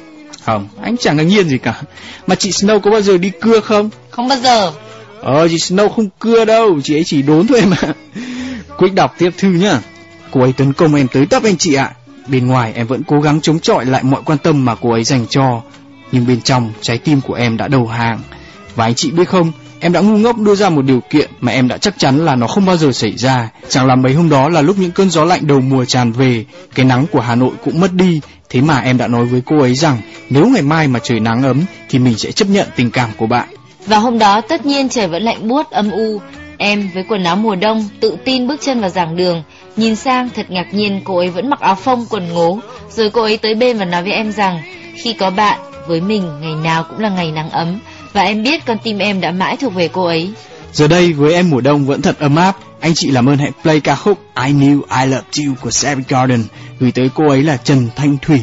Không, 0.44 0.68
anh 0.82 0.96
chẳng 0.96 1.16
ngạc 1.16 1.22
nhiên 1.22 1.48
gì 1.48 1.58
cả. 1.58 1.82
Mà 2.26 2.34
chị 2.34 2.50
Snow 2.50 2.80
có 2.80 2.90
bao 2.90 3.00
giờ 3.00 3.18
đi 3.18 3.30
cưa 3.40 3.60
không? 3.60 3.90
Không 4.10 4.28
bao 4.28 4.38
giờ. 4.38 4.72
Ờ, 5.20 5.48
chị 5.48 5.56
Snow 5.56 5.88
không 5.88 6.08
cưa 6.18 6.44
đâu, 6.44 6.80
chị 6.84 6.96
ấy 6.96 7.04
chỉ 7.04 7.22
đốn 7.22 7.46
thôi 7.46 7.62
mà. 7.66 7.76
Quyết 8.78 8.94
đọc 8.94 9.14
tiếp 9.18 9.30
thư 9.38 9.48
nhá. 9.48 9.80
Cô 10.30 10.40
ấy 10.40 10.52
tấn 10.52 10.72
công 10.72 10.94
em 10.94 11.06
tới 11.12 11.26
tấp 11.26 11.42
anh 11.42 11.56
chị 11.56 11.74
ạ. 11.74 11.92
Bên 12.28 12.46
ngoài 12.46 12.72
em 12.74 12.86
vẫn 12.86 13.02
cố 13.06 13.20
gắng 13.20 13.40
chống 13.40 13.60
chọi 13.60 13.86
lại 13.86 14.02
mọi 14.02 14.22
quan 14.24 14.38
tâm 14.38 14.64
mà 14.64 14.74
cô 14.74 14.90
ấy 14.90 15.04
dành 15.04 15.26
cho. 15.26 15.62
Nhưng 16.12 16.26
bên 16.26 16.40
trong 16.40 16.72
trái 16.80 16.98
tim 16.98 17.20
của 17.20 17.34
em 17.34 17.56
đã 17.56 17.68
đầu 17.68 17.86
hàng. 17.86 18.20
Và 18.74 18.84
anh 18.84 18.94
chị 18.94 19.10
biết 19.10 19.28
không, 19.28 19.52
em 19.80 19.92
đã 19.92 20.00
ngu 20.00 20.16
ngốc 20.16 20.38
đưa 20.38 20.54
ra 20.54 20.68
một 20.70 20.82
điều 20.82 21.00
kiện 21.10 21.30
mà 21.40 21.52
em 21.52 21.68
đã 21.68 21.78
chắc 21.78 21.98
chắn 21.98 22.24
là 22.24 22.36
nó 22.36 22.46
không 22.46 22.66
bao 22.66 22.76
giờ 22.76 22.92
xảy 22.92 23.12
ra. 23.16 23.50
Chẳng 23.68 23.86
là 23.86 23.96
mấy 23.96 24.14
hôm 24.14 24.28
đó 24.28 24.48
là 24.48 24.60
lúc 24.60 24.76
những 24.78 24.90
cơn 24.90 25.10
gió 25.10 25.24
lạnh 25.24 25.46
đầu 25.46 25.60
mùa 25.60 25.84
tràn 25.84 26.12
về, 26.12 26.44
cái 26.74 26.86
nắng 26.86 27.06
của 27.12 27.20
Hà 27.20 27.34
Nội 27.34 27.52
cũng 27.64 27.80
mất 27.80 27.92
đi. 27.92 28.20
Thế 28.50 28.60
mà 28.60 28.80
em 28.80 28.98
đã 28.98 29.08
nói 29.08 29.24
với 29.24 29.42
cô 29.46 29.58
ấy 29.58 29.74
rằng 29.74 29.98
nếu 30.30 30.46
ngày 30.46 30.62
mai 30.62 30.88
mà 30.88 30.98
trời 31.02 31.20
nắng 31.20 31.42
ấm 31.42 31.62
thì 31.88 31.98
mình 31.98 32.18
sẽ 32.18 32.32
chấp 32.32 32.48
nhận 32.48 32.66
tình 32.76 32.90
cảm 32.90 33.10
của 33.16 33.26
bạn. 33.26 33.48
Và 33.86 33.98
hôm 33.98 34.18
đó 34.18 34.40
tất 34.40 34.66
nhiên 34.66 34.88
trời 34.88 35.08
vẫn 35.08 35.22
lạnh 35.22 35.48
buốt 35.48 35.70
âm 35.70 35.90
u. 35.90 36.20
Em 36.58 36.90
với 36.94 37.04
quần 37.08 37.24
áo 37.24 37.36
mùa 37.36 37.54
đông 37.54 37.88
tự 38.00 38.16
tin 38.24 38.46
bước 38.46 38.60
chân 38.60 38.80
vào 38.80 38.90
giảng 38.90 39.16
đường, 39.16 39.42
nhìn 39.76 39.96
sang 39.96 40.28
thật 40.34 40.50
ngạc 40.50 40.74
nhiên 40.74 41.00
cô 41.04 41.18
ấy 41.18 41.30
vẫn 41.30 41.50
mặc 41.50 41.60
áo 41.60 41.74
phông 41.74 42.06
quần 42.10 42.28
ngố. 42.32 42.58
Rồi 42.90 43.10
cô 43.10 43.22
ấy 43.22 43.36
tới 43.36 43.54
bên 43.54 43.78
và 43.78 43.84
nói 43.84 44.02
với 44.02 44.12
em 44.12 44.32
rằng 44.32 44.62
khi 44.94 45.12
có 45.12 45.30
bạn 45.30 45.60
với 45.86 46.00
mình 46.00 46.40
ngày 46.40 46.54
nào 46.54 46.84
cũng 46.84 46.98
là 46.98 47.08
ngày 47.08 47.32
nắng 47.32 47.50
ấm 47.50 47.78
và 48.12 48.22
em 48.22 48.42
biết 48.42 48.66
con 48.66 48.78
tim 48.82 48.98
em 48.98 49.20
đã 49.20 49.30
mãi 49.30 49.56
thuộc 49.56 49.74
về 49.74 49.88
cô 49.88 50.04
ấy. 50.04 50.32
Giờ 50.72 50.88
đây 50.88 51.12
với 51.12 51.34
em 51.34 51.50
mùa 51.50 51.60
đông 51.60 51.86
vẫn 51.86 52.02
thật 52.02 52.18
ấm 52.18 52.36
áp. 52.36 52.56
Anh 52.80 52.94
chị 52.94 53.10
làm 53.10 53.28
ơn 53.28 53.38
hãy 53.38 53.52
play 53.62 53.80
ca 53.80 53.96
khúc 53.96 54.18
I 54.46 54.52
Knew 54.52 54.80
I 55.00 55.06
Loved 55.06 55.46
You 55.46 55.54
của 55.60 55.70
Savage 55.70 56.04
Garden 56.08 56.44
gửi 56.78 56.92
tới 56.92 57.10
cô 57.14 57.28
ấy 57.28 57.42
là 57.42 57.56
Trần 57.56 57.88
Thanh 57.96 58.16
Thủy, 58.22 58.40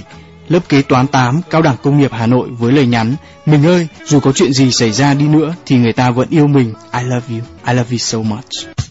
lớp 0.50 0.60
kế 0.70 0.82
toán 0.82 1.08
8, 1.08 1.42
cao 1.50 1.62
đẳng 1.62 1.76
công 1.84 2.00
nghiệp 2.00 2.12
Hà 2.14 2.28
Nội 2.28 2.50
với 2.50 2.72
lời 2.72 2.86
nhắn: 2.86 3.16
Mình 3.46 3.66
ơi, 3.66 3.88
dù 4.06 4.20
có 4.20 4.32
chuyện 4.32 4.54
gì 4.54 4.72
xảy 4.72 4.92
ra 4.92 5.14
đi 5.14 5.28
nữa 5.28 5.56
thì 5.66 5.76
người 5.76 5.94
ta 5.94 6.12
vẫn 6.12 6.28
yêu 6.30 6.48
mình. 6.48 6.74
I 6.94 7.04
love 7.04 7.26
you. 7.30 7.40
I 7.68 7.74
love 7.74 7.90
you 7.92 7.98
so 7.98 8.18
much. 8.18 8.83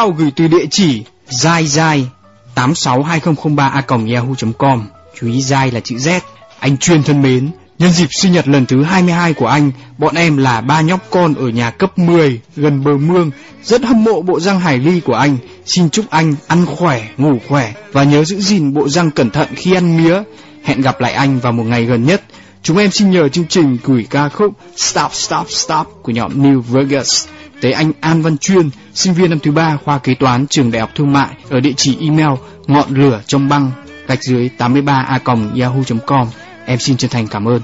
Email 0.00 0.14
gửi 0.18 0.32
từ 0.36 0.48
địa 0.48 0.66
chỉ 0.70 1.04
dai 1.28 1.66
dai 1.66 2.08
862003a.yahoo.com 2.54 4.86
Chú 5.20 5.26
ý 5.26 5.42
dai 5.42 5.70
là 5.70 5.80
chữ 5.80 5.96
Z. 5.96 6.20
Anh 6.58 6.76
chuyên 6.76 7.02
thân 7.02 7.22
mến 7.22 7.50
Nhân 7.78 7.90
dịp 7.90 8.08
sinh 8.10 8.32
nhật 8.32 8.48
lần 8.48 8.66
thứ 8.66 8.82
22 8.82 9.34
của 9.34 9.46
anh 9.46 9.70
Bọn 9.98 10.14
em 10.14 10.36
là 10.36 10.60
ba 10.60 10.80
nhóc 10.80 11.00
con 11.10 11.34
ở 11.34 11.48
nhà 11.48 11.70
cấp 11.70 11.98
10 11.98 12.40
Gần 12.56 12.84
bờ 12.84 12.96
mương. 12.96 13.30
Rất 13.64 13.84
hâm 13.84 14.04
mộ 14.04 14.22
bộ 14.22 14.40
răng 14.40 14.60
hải 14.60 14.78
ly 14.78 15.00
của 15.00 15.14
anh. 15.14 15.36
Xin 15.66 15.90
chúc 15.90 16.10
anh 16.10 16.34
ăn 16.46 16.66
khỏe, 16.66 17.08
ngủ 17.16 17.38
khỏe 17.48 17.72
Và 17.92 18.04
nhớ 18.04 18.24
giữ 18.24 18.40
gìn 18.40 18.74
bộ 18.74 18.88
răng 18.88 19.10
cẩn 19.10 19.30
thận 19.30 19.48
khi 19.56 19.74
ăn 19.74 19.96
mía. 19.96 20.22
Hẹn 20.64 20.80
gặp 20.80 21.00
lại 21.00 21.12
anh 21.12 21.38
vào 21.38 21.52
một 21.52 21.64
ngày 21.64 21.84
gần 21.84 22.06
nhất. 22.06 22.22
Chúng 22.62 22.78
em 22.78 22.90
xin 22.90 23.10
nhờ 23.10 23.28
chương 23.28 23.46
trình 23.48 23.78
gửi 23.84 24.06
ca 24.10 24.28
khúc 24.28 24.54
Stop 24.76 25.14
Stop 25.14 25.50
Stop 25.50 25.86
của 26.02 26.12
nhóm 26.12 26.42
New 26.42 26.60
Vegas 26.60 27.26
tới 27.60 27.72
anh 27.72 27.92
An 28.00 28.22
Văn 28.22 28.38
Chuyên, 28.38 28.70
sinh 28.94 29.14
viên 29.14 29.30
năm 29.30 29.38
thứ 29.38 29.50
ba 29.50 29.76
khoa 29.84 29.98
kế 29.98 30.14
toán 30.14 30.46
trường 30.46 30.70
Đại 30.70 30.80
học 30.80 30.90
Thương 30.94 31.12
mại 31.12 31.28
ở 31.50 31.60
địa 31.60 31.72
chỉ 31.76 31.96
email 32.00 32.38
ngọn 32.66 32.94
lửa 32.94 33.20
trong 33.26 33.48
băng 33.48 33.70
gạch 34.06 34.22
dưới 34.22 34.50
83a.yahoo.com. 34.58 36.28
Em 36.66 36.78
xin 36.78 36.96
chân 36.96 37.10
thành 37.10 37.26
cảm 37.26 37.48
ơn. 37.48 37.62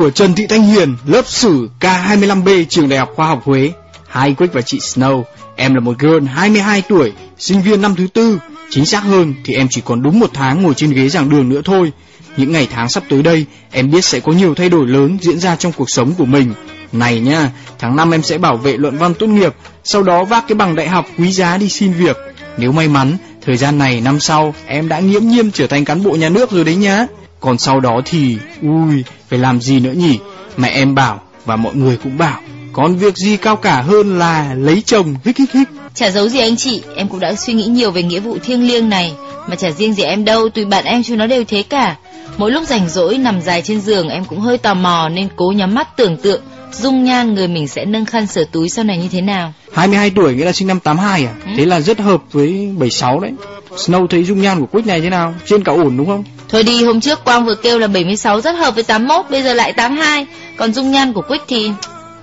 Của 0.00 0.10
Trần 0.10 0.34
Thị 0.34 0.46
Thanh 0.46 0.62
Hiền, 0.62 0.96
lớp 1.06 1.26
sử 1.26 1.68
K25B 1.80 2.64
trường 2.68 2.88
Đại 2.88 2.98
học 2.98 3.10
Khoa 3.14 3.26
học 3.26 3.42
Huế. 3.44 3.72
Hai 4.08 4.34
Quick 4.34 4.54
và 4.54 4.60
chị 4.62 4.78
Snow, 4.78 5.22
em 5.56 5.74
là 5.74 5.80
một 5.80 5.98
girl 5.98 6.26
22 6.26 6.82
tuổi, 6.88 7.12
sinh 7.38 7.62
viên 7.62 7.82
năm 7.82 7.94
thứ 7.96 8.06
tư. 8.14 8.38
Chính 8.70 8.86
xác 8.86 9.00
hơn 9.00 9.34
thì 9.44 9.54
em 9.54 9.68
chỉ 9.70 9.80
còn 9.84 10.02
đúng 10.02 10.20
một 10.20 10.30
tháng 10.34 10.62
ngồi 10.62 10.74
trên 10.74 10.92
ghế 10.92 11.08
giảng 11.08 11.28
đường 11.30 11.48
nữa 11.48 11.60
thôi. 11.64 11.92
Những 12.36 12.52
ngày 12.52 12.68
tháng 12.70 12.88
sắp 12.88 13.02
tới 13.08 13.22
đây, 13.22 13.46
em 13.70 13.90
biết 13.90 14.04
sẽ 14.04 14.20
có 14.20 14.32
nhiều 14.32 14.54
thay 14.54 14.68
đổi 14.68 14.86
lớn 14.86 15.18
diễn 15.20 15.38
ra 15.38 15.56
trong 15.56 15.72
cuộc 15.72 15.90
sống 15.90 16.14
của 16.18 16.24
mình. 16.24 16.54
Này 16.92 17.20
nha, 17.20 17.50
tháng 17.78 17.96
5 17.96 18.14
em 18.14 18.22
sẽ 18.22 18.38
bảo 18.38 18.56
vệ 18.56 18.76
luận 18.76 18.98
văn 18.98 19.14
tốt 19.14 19.26
nghiệp, 19.26 19.54
sau 19.84 20.02
đó 20.02 20.24
vác 20.24 20.48
cái 20.48 20.56
bằng 20.56 20.76
đại 20.76 20.88
học 20.88 21.06
quý 21.18 21.32
giá 21.32 21.56
đi 21.56 21.68
xin 21.68 21.92
việc. 21.92 22.16
Nếu 22.58 22.72
may 22.72 22.88
mắn, 22.88 23.16
thời 23.42 23.56
gian 23.56 23.78
này 23.78 24.00
năm 24.00 24.20
sau 24.20 24.54
em 24.66 24.88
đã 24.88 25.00
nghiễm 25.00 25.22
nhiên 25.22 25.50
trở 25.50 25.66
thành 25.66 25.84
cán 25.84 26.02
bộ 26.02 26.10
nhà 26.10 26.28
nước 26.28 26.50
rồi 26.50 26.64
đấy 26.64 26.76
nhá. 26.76 27.06
Còn 27.40 27.58
sau 27.58 27.80
đó 27.80 28.00
thì, 28.04 28.36
ui, 28.62 29.04
phải 29.28 29.38
làm 29.38 29.60
gì 29.60 29.80
nữa 29.80 29.92
nhỉ? 29.92 30.18
Mẹ 30.56 30.68
em 30.68 30.94
bảo 30.94 31.20
và 31.44 31.56
mọi 31.56 31.74
người 31.74 31.98
cũng 32.02 32.18
bảo, 32.18 32.40
còn 32.72 32.96
việc 32.96 33.16
gì 33.16 33.36
cao 33.36 33.56
cả 33.56 33.82
hơn 33.82 34.18
là 34.18 34.54
lấy 34.54 34.82
chồng 34.86 35.14
hích 35.24 35.38
hích 35.38 35.52
hích. 35.52 35.68
Chả 35.94 36.10
giấu 36.10 36.28
gì 36.28 36.38
anh 36.38 36.56
chị, 36.56 36.82
em 36.96 37.08
cũng 37.08 37.20
đã 37.20 37.34
suy 37.34 37.52
nghĩ 37.52 37.66
nhiều 37.66 37.90
về 37.90 38.02
nghĩa 38.02 38.20
vụ 38.20 38.38
thiêng 38.42 38.66
liêng 38.66 38.88
này. 38.88 39.12
Mà 39.48 39.56
chả 39.56 39.70
riêng 39.70 39.94
gì 39.94 40.02
em 40.02 40.24
đâu, 40.24 40.48
tùy 40.48 40.64
bạn 40.64 40.84
em 40.84 41.02
chúng 41.02 41.18
nó 41.18 41.26
đều 41.26 41.44
thế 41.44 41.62
cả. 41.62 41.96
Mỗi 42.36 42.50
lúc 42.50 42.64
rảnh 42.66 42.88
rỗi 42.88 43.18
nằm 43.18 43.42
dài 43.42 43.62
trên 43.62 43.80
giường 43.80 44.08
em 44.08 44.24
cũng 44.24 44.40
hơi 44.40 44.58
tò 44.58 44.74
mò 44.74 45.08
nên 45.08 45.28
cố 45.36 45.52
nhắm 45.52 45.74
mắt 45.74 45.96
tưởng 45.96 46.16
tượng 46.16 46.42
dung 46.72 47.04
nhan 47.04 47.34
người 47.34 47.48
mình 47.48 47.68
sẽ 47.68 47.84
nâng 47.84 48.04
khăn 48.04 48.26
sửa 48.26 48.44
túi 48.44 48.68
sau 48.68 48.84
này 48.84 48.98
như 48.98 49.08
thế 49.12 49.20
nào. 49.20 49.52
22 49.72 50.10
tuổi 50.10 50.34
nghĩa 50.34 50.44
là 50.44 50.52
sinh 50.52 50.68
năm 50.68 50.80
82 50.80 51.24
à? 51.24 51.34
Ừ. 51.44 51.50
Thế 51.56 51.64
là 51.64 51.80
rất 51.80 51.98
hợp 51.98 52.22
với 52.32 52.48
76 52.78 53.20
đấy. 53.20 53.32
Snow 53.76 54.06
thấy 54.06 54.24
dung 54.24 54.42
nhan 54.42 54.60
của 54.60 54.66
Quick 54.66 54.86
này 54.86 55.00
thế 55.00 55.10
nào? 55.10 55.34
Trên 55.46 55.64
cả 55.64 55.72
ổn 55.72 55.96
đúng 55.96 56.06
không? 56.06 56.24
Thôi 56.50 56.62
đi, 56.62 56.84
hôm 56.84 57.00
trước 57.00 57.24
Quang 57.24 57.44
vừa 57.44 57.54
kêu 57.54 57.78
là 57.78 57.86
76 57.86 58.40
rất 58.40 58.52
hợp 58.52 58.74
với 58.74 58.82
81, 58.82 59.26
bây 59.30 59.42
giờ 59.42 59.54
lại 59.54 59.72
82. 59.72 60.26
Còn 60.56 60.72
dung 60.72 60.90
nhan 60.90 61.12
của 61.12 61.22
Quick 61.22 61.44
thì... 61.48 61.70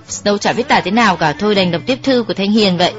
Snow 0.08 0.38
chả 0.38 0.52
biết 0.52 0.68
tả 0.68 0.80
thế 0.80 0.90
nào 0.90 1.16
cả, 1.16 1.32
thôi 1.38 1.54
đành 1.54 1.70
đọc 1.70 1.82
tiếp 1.86 1.98
thư 2.02 2.24
của 2.28 2.34
Thanh 2.34 2.52
Hiền 2.52 2.78
vậy. 2.78 2.92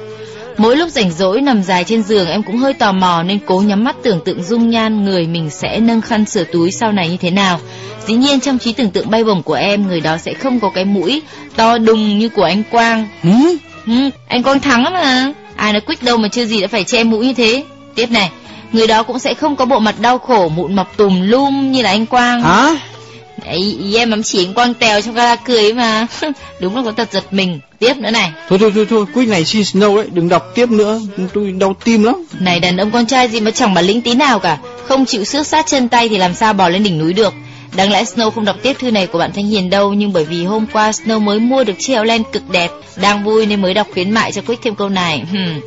Mỗi 0.56 0.76
lúc 0.76 0.88
rảnh 0.88 1.10
rỗi 1.10 1.40
nằm 1.40 1.62
dài 1.62 1.84
trên 1.84 2.02
giường 2.02 2.28
em 2.28 2.42
cũng 2.42 2.56
hơi 2.56 2.74
tò 2.74 2.92
mò 2.92 3.22
nên 3.22 3.38
cố 3.46 3.60
nhắm 3.60 3.84
mắt 3.84 3.96
tưởng 4.02 4.20
tượng 4.24 4.42
dung 4.42 4.70
nhan 4.70 5.04
người 5.04 5.26
mình 5.26 5.50
sẽ 5.50 5.80
nâng 5.80 6.00
khăn 6.00 6.26
sửa 6.26 6.44
túi 6.44 6.70
sau 6.70 6.92
này 6.92 7.08
như 7.08 7.16
thế 7.16 7.30
nào. 7.30 7.60
Dĩ 8.06 8.14
nhiên 8.14 8.40
trong 8.40 8.58
trí 8.58 8.72
tưởng 8.72 8.90
tượng 8.90 9.10
bay 9.10 9.24
bổng 9.24 9.42
của 9.42 9.54
em 9.54 9.88
người 9.88 10.00
đó 10.00 10.16
sẽ 10.16 10.34
không 10.34 10.60
có 10.60 10.70
cái 10.74 10.84
mũi 10.84 11.22
to 11.56 11.78
đùng 11.78 12.18
như 12.18 12.28
của 12.28 12.44
anh 12.44 12.62
Quang. 12.70 13.08
Ừ, 13.86 13.92
anh 14.28 14.42
Quang 14.42 14.60
thắng 14.60 14.84
mà. 14.84 15.32
Ai 15.56 15.72
nói 15.72 15.80
Quick 15.80 16.02
đâu 16.02 16.16
mà 16.16 16.28
chưa 16.28 16.44
gì 16.44 16.60
đã 16.60 16.68
phải 16.68 16.84
che 16.84 17.04
mũi 17.04 17.26
như 17.26 17.32
thế. 17.32 17.64
Tiếp 17.94 18.10
này, 18.10 18.30
người 18.72 18.86
đó 18.86 19.02
cũng 19.02 19.18
sẽ 19.18 19.34
không 19.34 19.56
có 19.56 19.64
bộ 19.64 19.78
mặt 19.78 19.94
đau 20.00 20.18
khổ 20.18 20.48
mụn 20.48 20.76
mọc 20.76 20.96
tùm 20.96 21.20
lum 21.20 21.72
như 21.72 21.82
là 21.82 21.90
anh 21.90 22.06
Quang. 22.06 22.42
Hả? 22.42 22.76
Ấy, 23.46 23.78
ý 23.82 23.96
em 23.96 24.10
ấm 24.10 24.22
chỉ 24.22 24.44
anh 24.44 24.54
quang 24.54 24.74
tèo 24.74 25.02
trong 25.02 25.14
gara 25.14 25.36
cười 25.36 25.72
mà 25.72 26.06
Đúng 26.60 26.76
là 26.76 26.82
có 26.84 26.90
tật 26.90 27.12
giật 27.12 27.24
mình 27.30 27.60
Tiếp 27.78 27.96
nữa 27.96 28.10
này 28.10 28.32
Thôi 28.48 28.58
thôi 28.58 28.72
thôi 28.74 28.86
thôi, 28.90 29.04
Quick 29.14 29.30
này 29.30 29.44
xin 29.44 29.62
Snow 29.62 29.96
đấy, 29.96 30.06
đừng 30.12 30.28
đọc 30.28 30.46
tiếp 30.54 30.70
nữa, 30.70 31.00
tôi 31.34 31.52
đau 31.52 31.76
tim 31.84 32.02
lắm. 32.02 32.24
Này 32.40 32.60
đàn 32.60 32.76
ông 32.76 32.90
con 32.90 33.06
trai 33.06 33.28
gì 33.28 33.40
mà 33.40 33.50
chẳng 33.50 33.74
bản 33.74 33.84
lĩnh 33.84 34.02
tí 34.02 34.14
nào 34.14 34.38
cả 34.38 34.58
Không 34.88 35.06
chịu 35.06 35.24
xước 35.24 35.46
sát 35.46 35.66
chân 35.66 35.88
tay 35.88 36.08
thì 36.08 36.18
làm 36.18 36.34
sao 36.34 36.52
bò 36.52 36.68
lên 36.68 36.82
đỉnh 36.82 36.98
núi 36.98 37.12
được 37.12 37.34
Đáng 37.76 37.92
lẽ 37.92 38.04
Snow 38.04 38.30
không 38.30 38.44
đọc 38.44 38.56
tiếp 38.62 38.76
thư 38.78 38.90
này 38.90 39.06
của 39.06 39.18
bạn 39.18 39.32
Thanh 39.34 39.46
Hiền 39.46 39.70
đâu 39.70 39.92
Nhưng 39.92 40.12
bởi 40.12 40.24
vì 40.24 40.44
hôm 40.44 40.66
qua 40.72 40.90
Snow 40.90 41.20
mới 41.20 41.38
mua 41.38 41.64
được 41.64 41.74
chiếc 41.78 41.94
áo 41.94 42.04
len 42.04 42.22
cực 42.32 42.50
đẹp 42.50 42.70
Đang 42.96 43.24
vui 43.24 43.46
nên 43.46 43.62
mới 43.62 43.74
đọc 43.74 43.86
khuyến 43.92 44.10
mại 44.10 44.32
cho 44.32 44.42
Quick 44.42 44.62
thêm 44.62 44.74
câu 44.74 44.88
này 44.88 45.18
hmm. 45.30 45.60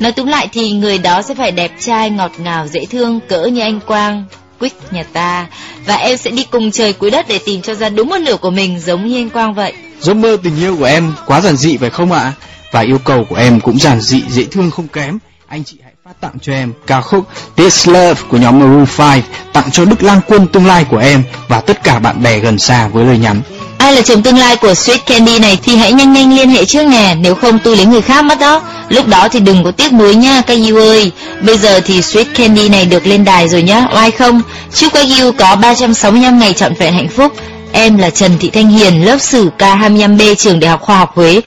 Nói 0.00 0.12
túm 0.12 0.26
lại 0.26 0.48
thì 0.52 0.72
người 0.72 0.98
đó 0.98 1.22
sẽ 1.22 1.34
phải 1.34 1.52
đẹp 1.52 1.72
trai, 1.80 2.10
ngọt 2.10 2.32
ngào, 2.38 2.66
dễ 2.66 2.86
thương 2.86 3.20
Cỡ 3.28 3.44
như 3.44 3.60
anh 3.60 3.80
Quang 3.80 4.24
Quick 4.58 4.92
nhà 4.92 5.02
ta 5.12 5.46
Và 5.86 5.94
em 5.94 6.16
sẽ 6.16 6.30
đi 6.30 6.44
cùng 6.50 6.70
trời 6.70 6.92
cuối 6.92 7.10
đất 7.10 7.28
để 7.28 7.38
tìm 7.38 7.62
cho 7.62 7.74
ra 7.74 7.88
đúng 7.88 8.08
một 8.08 8.18
nửa 8.18 8.36
của 8.36 8.50
mình 8.50 8.80
giống 8.80 9.06
như 9.06 9.18
anh 9.18 9.30
Quang 9.30 9.54
vậy 9.54 9.72
Giấc 10.00 10.14
mơ 10.14 10.36
tình 10.42 10.56
yêu 10.60 10.76
của 10.76 10.84
em 10.84 11.12
quá 11.26 11.40
giản 11.40 11.56
dị 11.56 11.76
phải 11.76 11.90
không 11.90 12.12
ạ? 12.12 12.32
Và 12.72 12.80
yêu 12.80 12.98
cầu 12.98 13.24
của 13.24 13.36
em 13.36 13.60
cũng 13.60 13.78
giản 13.78 14.00
dị, 14.00 14.22
dễ 14.28 14.44
thương 14.44 14.70
không 14.70 14.88
kém. 14.88 15.18
Anh 15.48 15.64
chị 15.64 15.76
hãy 15.84 15.92
phát 16.04 16.20
tặng 16.20 16.32
cho 16.42 16.52
em 16.52 16.72
ca 16.86 17.00
khúc 17.00 17.28
This 17.56 17.88
Love 17.88 18.22
của 18.28 18.36
nhóm 18.36 18.58
Maroon 18.58 18.86
5 18.98 19.20
tặng 19.52 19.70
cho 19.70 19.84
Đức 19.84 20.02
Lang 20.02 20.20
Quân 20.26 20.46
tương 20.46 20.66
lai 20.66 20.84
của 20.84 20.98
em 20.98 21.22
và 21.48 21.60
tất 21.60 21.84
cả 21.84 21.98
bạn 21.98 22.22
bè 22.22 22.38
gần 22.38 22.58
xa 22.58 22.88
với 22.88 23.04
lời 23.04 23.18
nhắn. 23.18 23.40
Ai 23.80 23.92
là 23.92 24.02
chồng 24.02 24.22
tương 24.22 24.38
lai 24.38 24.56
của 24.56 24.72
Sweet 24.72 24.98
Candy 25.06 25.38
này 25.38 25.58
thì 25.62 25.76
hãy 25.76 25.92
nhanh 25.92 26.12
nhanh 26.12 26.36
liên 26.36 26.50
hệ 26.50 26.64
trước 26.64 26.86
nè, 26.86 27.14
nếu 27.20 27.34
không 27.34 27.58
tôi 27.64 27.76
lấy 27.76 27.86
người 27.86 28.02
khác 28.02 28.24
mất 28.24 28.38
đó. 28.40 28.62
Lúc 28.88 29.06
đó 29.06 29.28
thì 29.28 29.40
đừng 29.40 29.64
có 29.64 29.70
tiếc 29.70 29.92
nuối 29.92 30.14
nha 30.14 30.42
các 30.46 30.54
yêu 30.54 30.76
ơi. 30.76 31.12
Bây 31.40 31.58
giờ 31.58 31.80
thì 31.84 32.00
Sweet 32.00 32.24
Candy 32.34 32.68
này 32.68 32.84
được 32.84 33.06
lên 33.06 33.24
đài 33.24 33.48
rồi 33.48 33.62
nhá, 33.62 33.86
oai 33.94 34.10
không? 34.10 34.42
Chúc 34.74 34.92
các 34.92 35.06
yêu 35.06 35.32
có 35.32 35.56
365 35.56 36.38
ngày 36.38 36.52
trọn 36.52 36.74
vẹn 36.74 36.94
hạnh 36.94 37.08
phúc. 37.08 37.32
Em 37.72 37.98
là 37.98 38.10
Trần 38.10 38.38
Thị 38.40 38.50
Thanh 38.50 38.70
Hiền, 38.70 39.04
lớp 39.04 39.18
sử 39.20 39.50
K25B 39.58 40.34
trường 40.34 40.60
Đại 40.60 40.70
học 40.70 40.80
Khoa 40.82 40.98
học 40.98 41.12
Huế. 41.14 41.40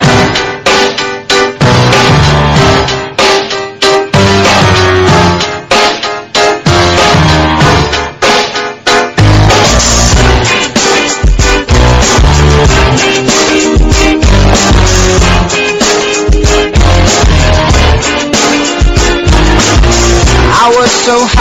So 21.03 21.32